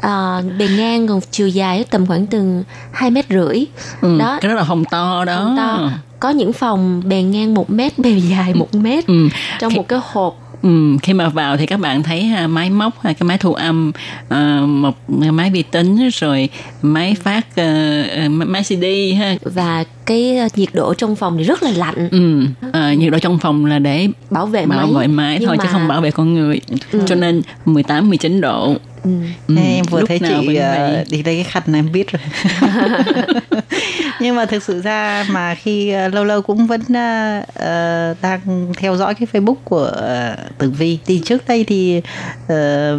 [0.00, 3.64] À, bề ngang còn chiều dài tầm khoảng từng hai mét rưỡi
[4.00, 5.90] ừ, đó cái đó là phòng to đó phòng to
[6.20, 9.28] có những phòng bề ngang một mét bề dài một mét ừ.
[9.60, 9.76] trong cái...
[9.76, 13.14] một cái hộp Ừ, khi mà vào thì các bạn thấy ha, máy móc hay
[13.14, 13.92] cái máy thu âm
[14.34, 16.48] uh, một máy vi tính rồi
[16.82, 18.84] máy phát uh, máy CD
[19.18, 22.08] ha và cái nhiệt độ trong phòng thì rất là lạnh.
[22.10, 25.56] Ừ, uh, nhiệt độ trong phòng là để bảo vệ bảo máy, vệ máy thôi
[25.58, 25.64] mà...
[25.64, 26.60] chứ không bảo vệ con người.
[26.92, 27.00] Ừ.
[27.06, 28.74] Cho nên 18 19 độ.
[29.04, 29.10] Ừ.
[29.48, 32.22] Ừ, em vừa thấy chị uh, đi đây cái khăn này em biết rồi.
[34.20, 38.72] Nhưng mà thực sự ra mà khi uh, lâu lâu cũng vẫn uh, uh, đang
[38.76, 40.98] theo dõi cái Facebook của uh, Tử Vi.
[41.06, 42.02] Thì trước đây thì
[42.42, 42.48] uh,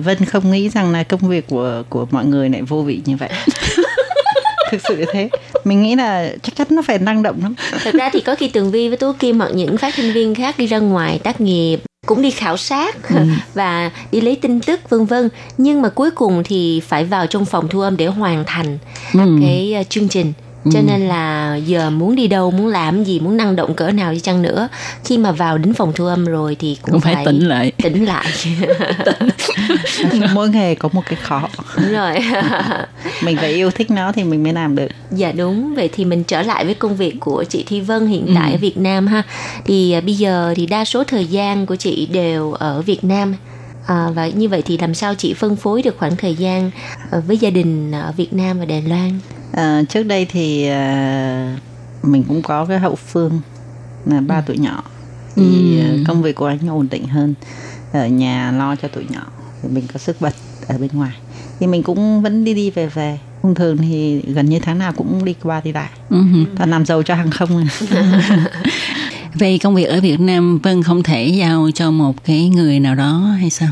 [0.06, 3.18] Vân không nghĩ rằng là công việc của của mọi người lại vô vị như
[3.18, 3.30] vậy.
[4.72, 5.30] Thực sự như thế.
[5.64, 7.56] Mình nghĩ là chắc chắn nó phải năng động lắm.
[7.84, 10.36] Thực ra thì có khi tường vi với tú kim hoặc những phát thanh viên
[10.36, 13.16] khác đi ra ngoài tác nghiệp cũng đi khảo sát ừ.
[13.54, 17.45] và đi lấy tin tức vân vân nhưng mà cuối cùng thì phải vào trong
[17.45, 18.78] phòng thu âm để hoàn thành
[19.14, 19.38] ừ.
[19.41, 20.34] cái uh, chương trình
[20.72, 20.84] cho ừ.
[20.84, 24.20] nên là giờ muốn đi đâu muốn làm gì muốn năng động cỡ nào đi
[24.20, 24.68] chăng nữa.
[25.05, 27.72] Khi mà vào đến phòng thu âm rồi thì cũng, cũng phải, phải tỉnh lại.
[27.84, 28.26] tỉnh lại.
[30.34, 31.47] Mỗi nghề có một cái khó.
[31.78, 32.16] Đúng rồi.
[33.24, 34.88] Mình phải yêu thích nó thì mình mới làm được.
[35.11, 35.76] Dạ đúng.
[35.76, 38.55] Vậy thì mình trở lại với công việc của chị Thi Vân hiện tại ừ.
[38.55, 39.24] ở Việt Nam ha.
[39.66, 43.36] Thì à, bây giờ thì đa số thời gian của chị đều ở Việt Nam
[43.86, 46.72] À, và như vậy thì làm sao chị phân phối được khoảng thời gian
[47.12, 49.20] à, với gia đình ở Việt Nam và Đài Loan?
[49.52, 51.58] À, trước đây thì à,
[52.04, 53.42] mình cũng có cái hậu phương
[54.06, 54.42] là ba ừ.
[54.48, 54.84] tuổi nhỏ
[55.36, 56.04] thì ừ.
[56.08, 57.34] công việc của anh ổn định hơn
[57.94, 59.26] ở nhà lo cho tuổi nhỏ
[59.62, 60.34] thì mình có sức bật
[60.68, 61.14] ở bên ngoài
[61.60, 64.94] thì mình cũng vẫn đi đi về về thông thường thì gần như tháng nào
[64.98, 66.46] cũng đi qua đi lại uh-huh.
[66.58, 67.50] toàn làm giàu cho hàng không
[69.36, 72.96] Vậy công việc ở Việt Nam Vân không thể giao cho một cái người nào
[72.96, 73.70] đó hay sao?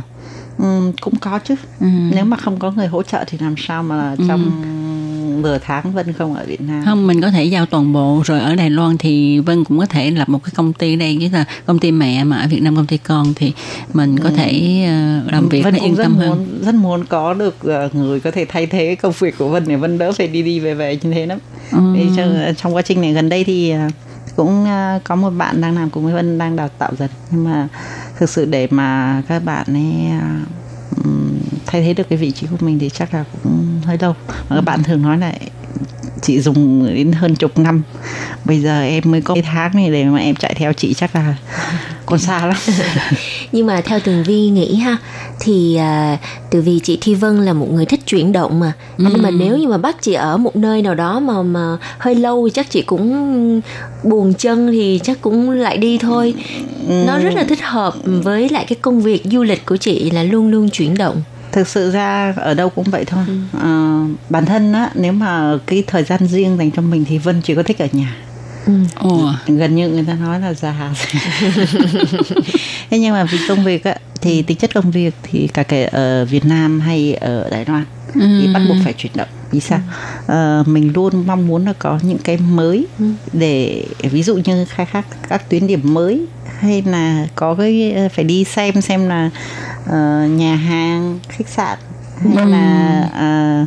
[0.58, 1.56] Ừ, cũng có chứ.
[1.80, 1.88] Ừ.
[2.16, 5.42] Nếu mà không có người hỗ trợ thì làm sao mà trong ừ.
[5.44, 6.84] nửa tháng Vân không ở Việt Nam?
[6.86, 9.86] Không, mình có thể giao toàn bộ rồi ở Đài Loan thì Vân cũng có
[9.86, 12.62] thể lập một cái công ty đây cái là công ty mẹ mà ở Việt
[12.62, 13.52] Nam công ty con thì
[13.94, 14.36] mình có ừ.
[14.36, 14.82] thể
[15.26, 16.62] uh, làm việc Vân yên tâm muốn, hơn.
[16.66, 17.56] Rất muốn có được
[17.86, 20.42] uh, người có thể thay thế công việc của Vân để Vân đỡ phải đi
[20.44, 21.40] đi về về như thế lắm.
[21.72, 21.80] Ừ.
[21.96, 23.92] Thì trong, trong quá trình này gần đây thì uh,
[24.36, 27.10] cũng ờ, có một bạn đang làm cùng với Vân đang đào tạo dần.
[27.32, 27.68] Nhưng mà
[28.18, 30.28] thực sự để mà các bạn ấy ờ,
[31.66, 34.16] thay thế được cái vị trí của mình thì chắc là cũng hơi lâu.
[34.50, 35.34] Mà các bạn thường nói là
[36.22, 37.84] chị dùng đến hơn chục năm.
[38.46, 41.16] Bây giờ em mới có cái tháng này để mà em chạy theo chị chắc
[41.16, 41.36] là
[42.06, 42.58] còn xa lắm.
[43.52, 44.98] Nhưng mà theo tường vi nghĩ ha
[45.40, 46.18] thì à,
[46.50, 48.74] từ vì chị thi vân là một người thích chuyển động mà.
[48.98, 49.06] Ừ.
[49.10, 52.16] nhưng mà nếu như mà bắt chị ở một nơi nào đó mà mà hơi
[52.16, 53.62] lâu thì chắc chị cũng
[54.04, 56.34] buồn chân thì chắc cũng lại đi thôi.
[56.88, 57.04] Ừ.
[57.08, 60.24] nó rất là thích hợp với lại cái công việc du lịch của chị là
[60.24, 61.22] luôn luôn chuyển động
[61.52, 63.34] thực sự ra ở đâu cũng vậy thôi ừ.
[63.62, 67.42] à, bản thân á nếu mà cái thời gian riêng dành cho mình thì vân
[67.42, 68.16] chỉ có thích ở nhà
[68.66, 68.74] Ừ.
[68.96, 69.34] Ồ.
[69.48, 70.74] gần như người ta nói là già
[72.90, 75.84] thế nhưng mà vì công việc á thì tính chất công việc thì cả kể
[75.86, 78.22] ở Việt Nam hay ở Đài Loan ừ.
[78.42, 79.80] thì bắt buộc phải chuyển động vì sao
[80.28, 80.34] ừ.
[80.34, 83.06] à, mình luôn mong muốn là có những cái mới ừ.
[83.34, 86.26] để ví dụ như khai thác các tuyến điểm mới
[86.60, 89.30] hay là có cái phải đi xem xem là
[89.84, 91.78] uh, nhà hàng khách sạn
[92.36, 93.66] hay là à,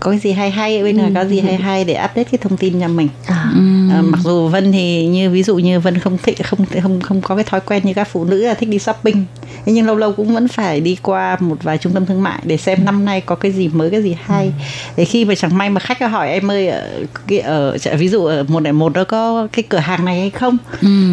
[0.00, 2.56] có cái gì hay hay bên ngoài có gì hay hay để update cái thông
[2.56, 3.08] tin cho mình.
[3.26, 3.50] À.
[3.92, 7.22] À, mặc dù Vân thì như ví dụ như Vân không thích không không không
[7.22, 9.24] có cái thói quen như các phụ nữ là thích đi shopping.
[9.66, 12.56] Nhưng lâu lâu cũng vẫn phải đi qua một vài trung tâm thương mại để
[12.56, 14.52] xem năm nay có cái gì mới cái gì hay.
[14.96, 16.88] Để khi mà chẳng may mà khách hỏi em ơi ở,
[17.26, 20.56] cái- ở ví dụ ở một một đó có cái cửa hàng này hay không?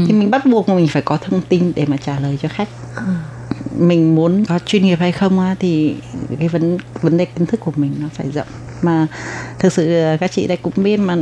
[0.08, 2.70] Thì mình bắt buộc mình phải có thông tin để mà trả lời cho khách
[3.82, 5.96] mình muốn có chuyên nghiệp hay không á, thì
[6.40, 8.48] cái vấn vấn đề kiến thức của mình nó phải rộng.
[8.82, 9.08] Mà
[9.60, 11.18] thực sự các chị đây cũng biết mà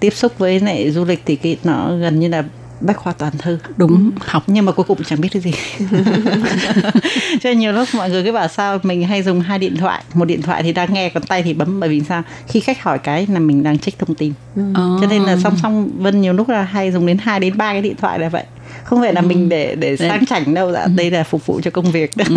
[0.00, 2.44] tiếp xúc với lại du lịch thì cái nó gần như là
[2.80, 3.58] bách khoa toàn thư.
[3.76, 4.42] Đúng học.
[4.46, 5.52] Nhưng mà cuối cùng chẳng biết cái gì.
[7.40, 10.04] Cho nên nhiều lúc mọi người cứ bảo sao mình hay dùng hai điện thoại
[10.14, 12.22] một điện thoại thì đang nghe còn tay thì bấm bởi vì sao?
[12.48, 14.32] Khi khách hỏi cái là mình đang check thông tin.
[14.74, 14.98] Ờ.
[15.00, 17.72] cho nên là song song vân nhiều lúc là hay dùng đến hai đến ba
[17.72, 18.44] cái điện thoại là vậy
[18.84, 21.70] không phải là mình để để sang chảnh đâu ạ đây là phục vụ cho
[21.70, 22.10] công việc.
[22.16, 22.36] Ừ,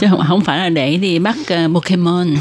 [0.00, 2.34] chứ không, không phải là để đi bắt ờ, Pokemon.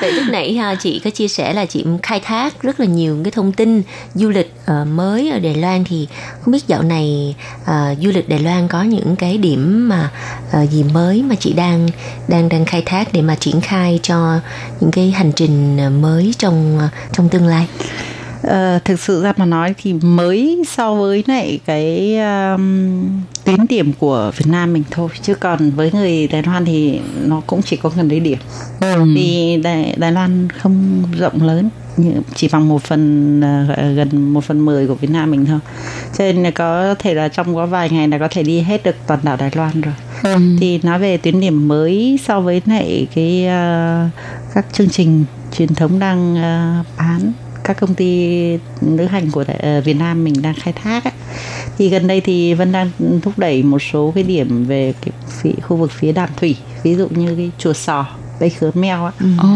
[0.00, 3.18] Vậy lúc nãy ha, chị có chia sẻ là chị khai thác rất là nhiều
[3.24, 3.82] cái thông tin
[4.14, 5.84] du lịch ờ, mới ở Đài Loan.
[5.84, 6.08] Thì
[6.40, 10.10] không biết dạo này ờ, du lịch Đài Loan có những cái điểm mà
[10.52, 11.88] ờ, gì mới mà chị đang
[12.28, 14.40] đang đang khai thác để mà triển khai cho
[14.80, 17.66] những cái hành trình ờ, mới trong ờ, trong tương lai.
[18.42, 23.08] Ờ, thực sự ra mà nói thì mới so với lại cái um,
[23.44, 25.08] tuyến điểm của Việt Nam mình thôi.
[25.22, 28.38] Chứ còn với người Đài Loan thì nó cũng chỉ có gần đấy điểm.
[29.14, 31.68] Vì Đài, Đài Loan không rộng lớn
[32.34, 33.40] chỉ bằng một phần
[33.76, 35.58] ờ, gần một phần mười của Việt Nam mình thôi.
[36.18, 38.96] Cho nên có thể là trong có vài ngày là có thể đi hết được
[39.06, 39.94] toàn đảo Đài Loan rồi.
[40.60, 44.08] Thì nói về tuyến điểm mới so với lại cái ờ,
[44.54, 45.24] các chương trình
[45.56, 47.32] truyền thống đang ờ, bán
[47.64, 48.38] các công ty
[48.80, 51.12] lữ hành của ờ, Việt Nam mình đang khai thác ấy.
[51.78, 52.90] thì gần đây thì Vân đang
[53.22, 56.94] thúc đẩy một số cái điểm về cái phía, khu vực phía Đàm Thủy ví
[56.94, 58.06] dụ như cái chùa Sò
[58.38, 59.12] Tây Khứa Meo á.
[59.38, 59.48] Ồ,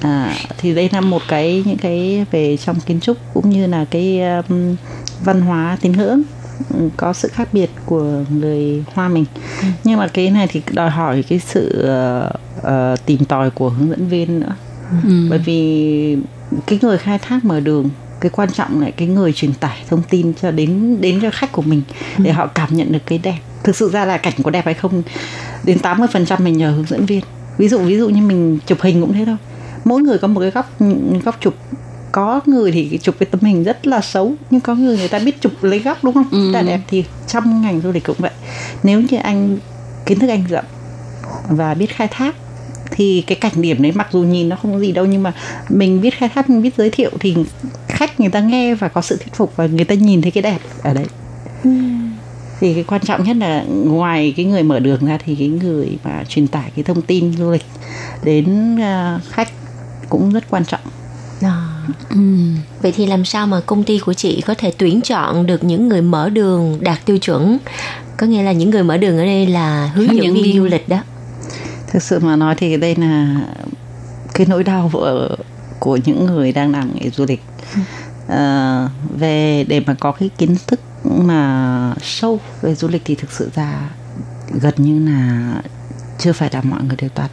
[0.00, 3.84] à, thì đây là một cái những cái về trong kiến trúc cũng như là
[3.90, 4.76] cái um,
[5.24, 6.22] văn hóa tín ngưỡng
[6.74, 9.24] ừ, có sự khác biệt của người Hoa mình.
[9.84, 12.30] Nhưng mà cái này thì đòi hỏi cái sự ờ,
[12.62, 14.54] ờ, tìm tòi của hướng dẫn viên nữa.
[15.30, 16.16] Bởi vì
[16.66, 17.90] cái người khai thác mở đường
[18.24, 21.52] cái quan trọng là cái người truyền tải thông tin cho đến đến cho khách
[21.52, 21.82] của mình
[22.18, 23.38] để họ cảm nhận được cái đẹp.
[23.64, 25.02] Thực sự ra là cảnh có đẹp hay không
[25.64, 27.20] đến 80% mình nhờ hướng dẫn viên.
[27.58, 29.36] Ví dụ ví dụ như mình chụp hình cũng thế thôi.
[29.84, 30.70] Mỗi người có một cái góc
[31.24, 31.54] góc chụp.
[32.12, 35.18] Có người thì chụp cái tấm hình rất là xấu nhưng có người người ta
[35.18, 36.26] biết chụp lấy góc đúng không?
[36.30, 36.52] Ừ.
[36.52, 38.30] rất là đẹp thì trong ngành du lịch cũng vậy.
[38.82, 39.58] Nếu như anh
[40.06, 40.64] kiến thức anh rộng
[41.48, 42.34] và biết khai thác
[42.90, 45.32] thì cái cảnh điểm đấy mặc dù nhìn nó không có gì đâu nhưng mà
[45.68, 47.36] mình biết khai thác mình biết giới thiệu thì
[47.88, 50.42] khách người ta nghe và có sự thuyết phục và người ta nhìn thấy cái
[50.42, 51.06] đẹp ở đấy
[52.60, 55.98] thì cái quan trọng nhất là ngoài cái người mở đường ra thì cái người
[56.04, 57.64] mà truyền tải cái thông tin du lịch
[58.22, 59.48] đến à, khách
[60.08, 60.80] cũng rất quan trọng
[61.42, 61.68] À.
[62.82, 65.88] Vậy thì làm sao mà công ty của chị có thể tuyển chọn được những
[65.88, 67.58] người mở đường đạt tiêu chuẩn?
[68.16, 70.56] Có nghĩa là những người mở đường ở đây là hướng, dẫn viên.
[70.56, 70.98] du lịch đó.
[71.94, 73.36] Thực sự mà nói thì đây là
[74.34, 75.36] cái nỗi đau của,
[75.78, 77.42] của những người đang làm nghề du lịch.
[78.28, 78.88] Ờ,
[79.18, 83.50] về để mà có cái kiến thức mà sâu về du lịch thì thực sự
[83.54, 83.90] ra
[84.60, 85.54] gần như là
[86.18, 87.30] chưa phải là mọi người đều toàn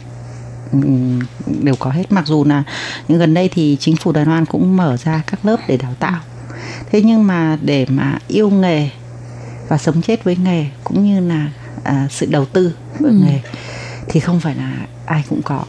[0.72, 1.20] ừm,
[1.62, 2.12] đều có hết.
[2.12, 2.62] Mặc dù là
[3.08, 5.94] những gần đây thì chính phủ Đài Loan cũng mở ra các lớp để đào
[5.98, 6.20] tạo.
[6.92, 8.90] Thế nhưng mà để mà yêu nghề
[9.68, 11.50] và sống chết với nghề cũng như là
[11.84, 13.40] à, sự đầu tư vào nghề
[14.08, 15.64] thì không phải là ai cũng có.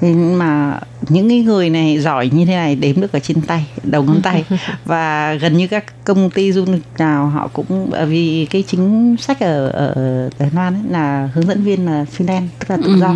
[0.00, 3.66] Nhưng mà những cái người này giỏi như thế này đếm được ở trên tay
[3.82, 4.44] đầu ngón tay.
[4.84, 9.40] Và gần như các công ty du lịch nào họ cũng vì cái chính sách
[9.40, 9.94] ở ở
[10.38, 13.14] Đài Loan ấy là hướng dẫn viên là freelance tức là tự do.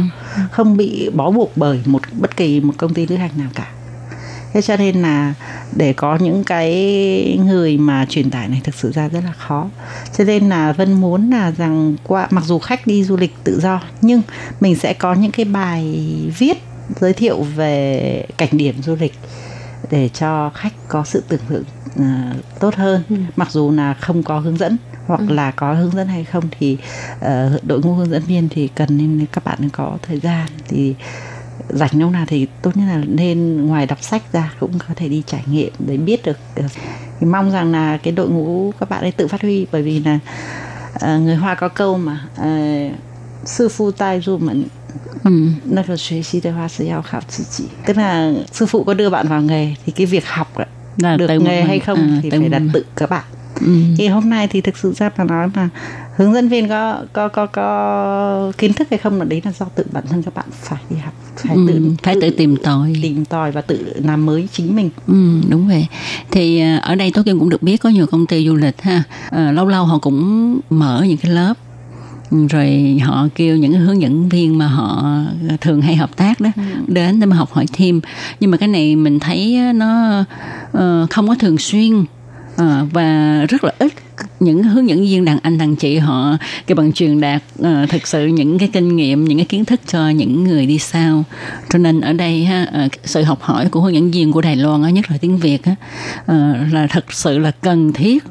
[0.50, 3.72] Không bị bó buộc bởi một bất kỳ một công ty lữ hành nào cả
[4.58, 5.34] thế cho nên là
[5.76, 9.68] để có những cái người mà truyền tải này thực sự ra rất là khó.
[10.18, 13.60] Cho nên là vân muốn là rằng qua mặc dù khách đi du lịch tự
[13.60, 14.22] do nhưng
[14.60, 16.00] mình sẽ có những cái bài
[16.38, 16.58] viết
[17.00, 19.14] giới thiệu về cảnh điểm du lịch
[19.90, 21.64] để cho khách có sự tưởng tượng
[22.00, 23.02] à, tốt hơn.
[23.36, 26.78] Mặc dù là không có hướng dẫn hoặc là có hướng dẫn hay không thì
[27.20, 30.94] ờ, đội ngũ hướng dẫn viên thì cần nên các bạn có thời gian thì
[31.68, 35.08] rảnh lâu nào thì tốt nhất là nên ngoài đọc sách ra cũng có thể
[35.08, 36.38] đi trải nghiệm để biết được
[37.20, 40.00] thì mong rằng là cái đội ngũ các bạn ấy tự phát huy bởi vì
[40.00, 40.18] là
[40.94, 42.48] ờ, người hoa có câu mà ờ,
[43.44, 44.64] sư phụ tai du mẫn.
[45.64, 47.64] Nó là suy sĩ đề hoa sẽ khảo tự chỉ.
[47.86, 50.58] Tức là sư phụ có đưa bạn vào nghề Thì cái việc học
[51.16, 53.24] được nghề hay không thì phải đặt tự các bạn
[53.60, 53.80] ừ.
[53.96, 55.68] thì hôm nay thì thực sự ra mà nói mà
[56.16, 59.66] hướng dẫn viên có có có có kiến thức hay không là đấy là do
[59.74, 62.56] tự bản thân các bạn phải đi học phải ừ, tự phải tự, tự tìm
[62.56, 62.92] tòi.
[63.02, 64.90] tìm tòi và tự làm mới chính mình.
[65.06, 65.86] Ừ, đúng vậy.
[66.30, 68.82] Thì ờ, ở đây tôi kim cũng được biết có nhiều công ty du lịch
[68.82, 69.02] ha.
[69.30, 71.54] À, lâu lâu họ cũng mở những cái lớp
[72.50, 75.14] rồi họ kêu những hướng dẫn viên mà họ
[75.60, 76.62] thường hay hợp tác đó ừ.
[76.86, 78.00] đến để mà học hỏi thêm.
[78.40, 80.20] Nhưng mà cái này mình thấy nó
[80.78, 82.04] uh, không có thường xuyên
[82.58, 83.92] à, và rất là ít
[84.40, 86.36] những hướng dẫn viên đàn anh đàn chị họ
[86.66, 89.80] cái bằng truyền đạt uh, thực sự những cái kinh nghiệm những cái kiến thức
[89.86, 91.24] cho những người đi sau.
[91.70, 94.56] Cho nên ở đây ha uh, sự học hỏi của hướng dẫn viên của Đài
[94.56, 96.28] Loan nhất là tiếng Việt uh,
[96.72, 98.24] là thật sự là cần thiết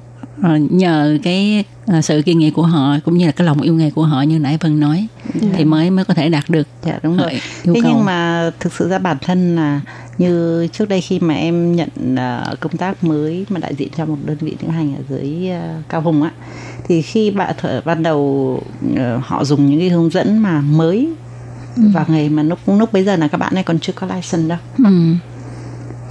[0.70, 1.64] nhờ cái
[1.98, 4.22] uh, sự kiên nghị của họ cũng như là cái lòng yêu nghề của họ
[4.22, 5.48] như nãy Vân nói dạ.
[5.54, 8.90] thì mới mới có thể đạt được dạ đúng rồi thế nhưng mà thực sự
[8.90, 9.82] ra bản thân là
[10.18, 14.06] như trước đây khi mà em nhận uh, công tác mới mà đại diện cho
[14.06, 15.50] một đơn vị lữ hành ở dưới
[15.90, 16.32] cao hùng á
[16.88, 18.62] thì khi bạn thở ban đầu
[19.22, 21.10] họ dùng những cái hướng dẫn mà mới
[21.76, 21.84] ừ.
[21.94, 24.48] vào nghề mà lúc lúc bây giờ là các bạn này còn chưa có license
[24.48, 24.92] đâu ừ.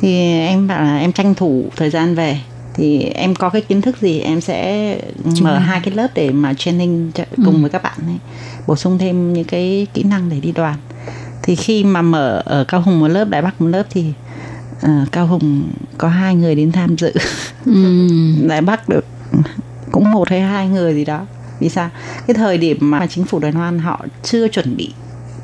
[0.00, 2.40] thì em bảo là em tranh thủ thời gian về
[2.76, 4.98] thì em có cái kiến thức gì em sẽ
[5.34, 7.60] Chính mở hai cái lớp để mà training cùng ừ.
[7.60, 8.18] với các bạn ấy
[8.66, 10.76] bổ sung thêm những cái kỹ năng để đi đoàn
[11.42, 14.12] thì khi mà mở ở cao hùng một lớp đại bắc một lớp thì
[14.76, 15.68] uh, cao hùng
[15.98, 17.12] có hai người đến tham dự
[17.66, 17.72] ừ.
[18.48, 19.04] đại bắc được
[19.92, 21.26] cũng một hay hai người gì đó
[21.60, 21.90] vì sao
[22.26, 24.90] cái thời điểm mà chính phủ đài loan họ chưa chuẩn bị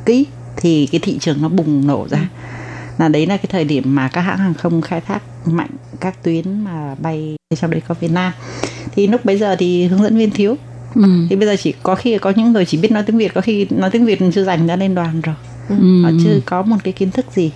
[0.06, 0.26] kỹ
[0.56, 2.24] thì cái thị trường nó bùng nổ ra ừ.
[2.98, 5.70] Là đấy là cái thời điểm mà các hãng hàng không khai thác mạnh
[6.00, 8.32] các tuyến mà bay trong đấy có Việt Nam
[8.94, 10.56] thì lúc bây giờ thì hướng dẫn viên thiếu
[10.94, 11.26] ừ.
[11.30, 13.40] thì bây giờ chỉ có khi có những người chỉ biết nói tiếng Việt có
[13.40, 15.34] khi nói tiếng Việt chưa dành ra lên đoàn rồi
[15.68, 16.02] ừ.
[16.02, 17.52] họ chưa có một cái kiến thức gì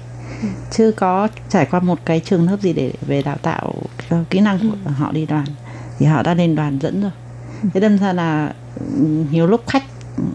[0.71, 3.75] chưa có trải qua một cái trường lớp gì để về đào tạo
[4.31, 4.91] kỹ năng của ừ.
[4.91, 5.47] họ đi đoàn
[5.99, 7.11] thì họ đã lên đoàn dẫn rồi
[7.75, 8.53] thế đâm ra là
[9.31, 9.85] nhiều lúc khách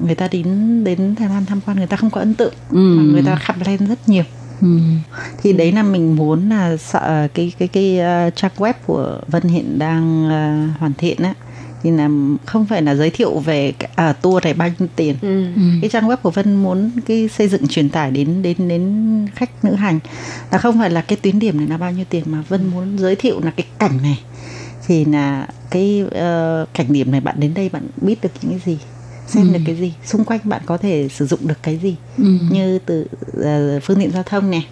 [0.05, 2.77] người ta đến đến Thái Lan tham quan người ta không có ấn tượng ừ.
[2.77, 4.23] mà người ta khắp lên rất nhiều
[4.61, 4.67] Ừ.
[5.43, 9.43] thì đấy là mình muốn là sợ cái cái cái uh, trang web của Vân
[9.43, 11.33] hiện đang uh, hoàn thiện á
[11.83, 12.09] thì là
[12.45, 15.45] không phải là giới thiệu về à, tour này bao nhiêu tiền ừ.
[15.55, 15.61] ừ.
[15.81, 19.65] cái trang web của Vân muốn cái xây dựng truyền tải đến đến đến khách
[19.65, 19.99] nữ hành
[20.51, 22.97] là không phải là cái tuyến điểm này là bao nhiêu tiền mà Vân muốn
[22.99, 24.19] giới thiệu là cái cảnh này
[24.87, 28.61] thì là cái uh, cảnh điểm này bạn đến đây bạn biết được những cái
[28.65, 28.79] gì
[29.27, 29.53] xem ừ.
[29.53, 32.23] được cái gì xung quanh bạn có thể sử dụng được cái gì ừ.
[32.51, 33.07] như từ
[33.37, 34.67] uh, phương tiện giao thông này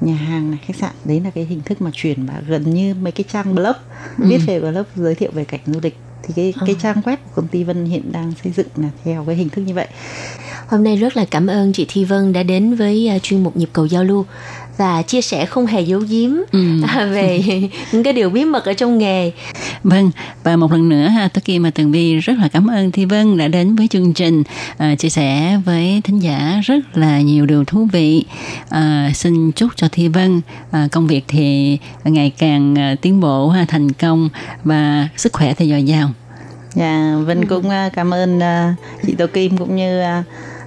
[0.00, 2.94] nhà hàng này khách sạn đấy là cái hình thức mà truyền và gần như
[2.94, 3.76] mấy cái trang blog
[4.18, 4.24] ừ.
[4.28, 6.80] viết về blog giới thiệu về cảnh du lịch thì cái cái ờ.
[6.82, 9.62] trang web của công ty Vân hiện đang xây dựng là theo cái hình thức
[9.62, 9.86] như vậy.
[10.66, 13.56] Hôm nay rất là cảm ơn chị Thi Vân đã đến với uh, chuyên mục
[13.56, 14.26] nhịp cầu giao lưu
[14.76, 16.82] và chia sẻ không hề giấu giếm ừ.
[17.10, 17.42] về
[17.92, 19.32] những cái điều bí mật ở trong nghề.
[19.82, 20.10] Vâng,
[20.42, 23.04] và một lần nữa ha, tôi Kim và Tường Vi rất là cảm ơn Thi
[23.04, 27.46] Vân đã đến với chương trình uh, chia sẻ với thính giả rất là nhiều
[27.46, 28.24] điều thú vị.
[28.68, 33.48] Uh, xin chúc cho Thi Vân uh, công việc thì ngày càng uh, tiến bộ
[33.48, 34.28] ha, thành công
[34.64, 36.10] và sức khỏe thì dồi dào.
[36.74, 37.46] Dạ, Vân ừ.
[37.48, 40.02] cũng uh, cảm ơn uh, chị Tô Kim cũng như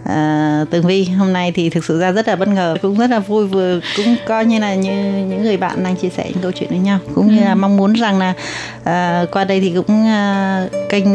[0.04, 3.10] à, tường vi hôm nay thì thực sự ra rất là bất ngờ cũng rất
[3.10, 4.91] là vui vừa cũng coi như là như
[5.30, 7.56] những người bạn đang chia sẻ những câu chuyện với nhau cũng như là ừ.
[7.56, 8.34] mong muốn rằng là
[8.84, 11.06] à, qua đây thì cũng à, kênh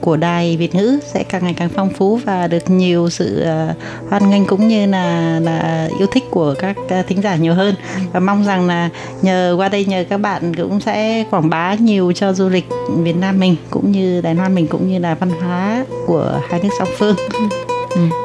[0.00, 3.74] của đài Việt ngữ sẽ càng ngày càng phong phú và được nhiều sự à,
[4.10, 7.74] hoan nghênh cũng như là là yêu thích của các à, thính giả nhiều hơn
[8.12, 8.88] và mong rằng là
[9.22, 12.64] nhờ qua đây nhờ các bạn cũng sẽ quảng bá nhiều cho du lịch
[12.98, 16.60] Việt Nam mình cũng như Đài Loan mình cũng như là văn hóa của hai
[16.62, 17.16] nước song phương.
[17.32, 17.63] Ừ.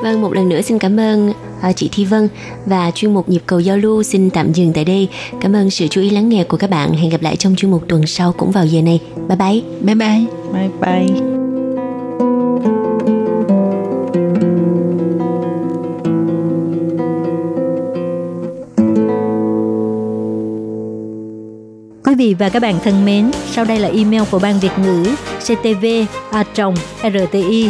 [0.04, 2.30] Vâng, một lần nữa xin cảm ơn uh, chị Thi Vân
[2.66, 5.08] và chuyên mục nhịp cầu giao lưu xin tạm dừng tại đây.
[5.42, 6.94] Cảm ơn sự chú ý lắng nghe của các bạn.
[6.94, 9.00] Hẹn gặp lại trong chuyên mục tuần sau cũng vào giờ này.
[9.28, 9.62] Bye bye.
[9.82, 10.26] Bye bye.
[10.54, 11.22] Bye bye.
[22.06, 25.04] Quý vị và các bạn thân mến, sau đây là email của Ban Việt ngữ
[25.40, 25.86] ctv
[26.32, 26.44] a
[27.04, 27.70] rti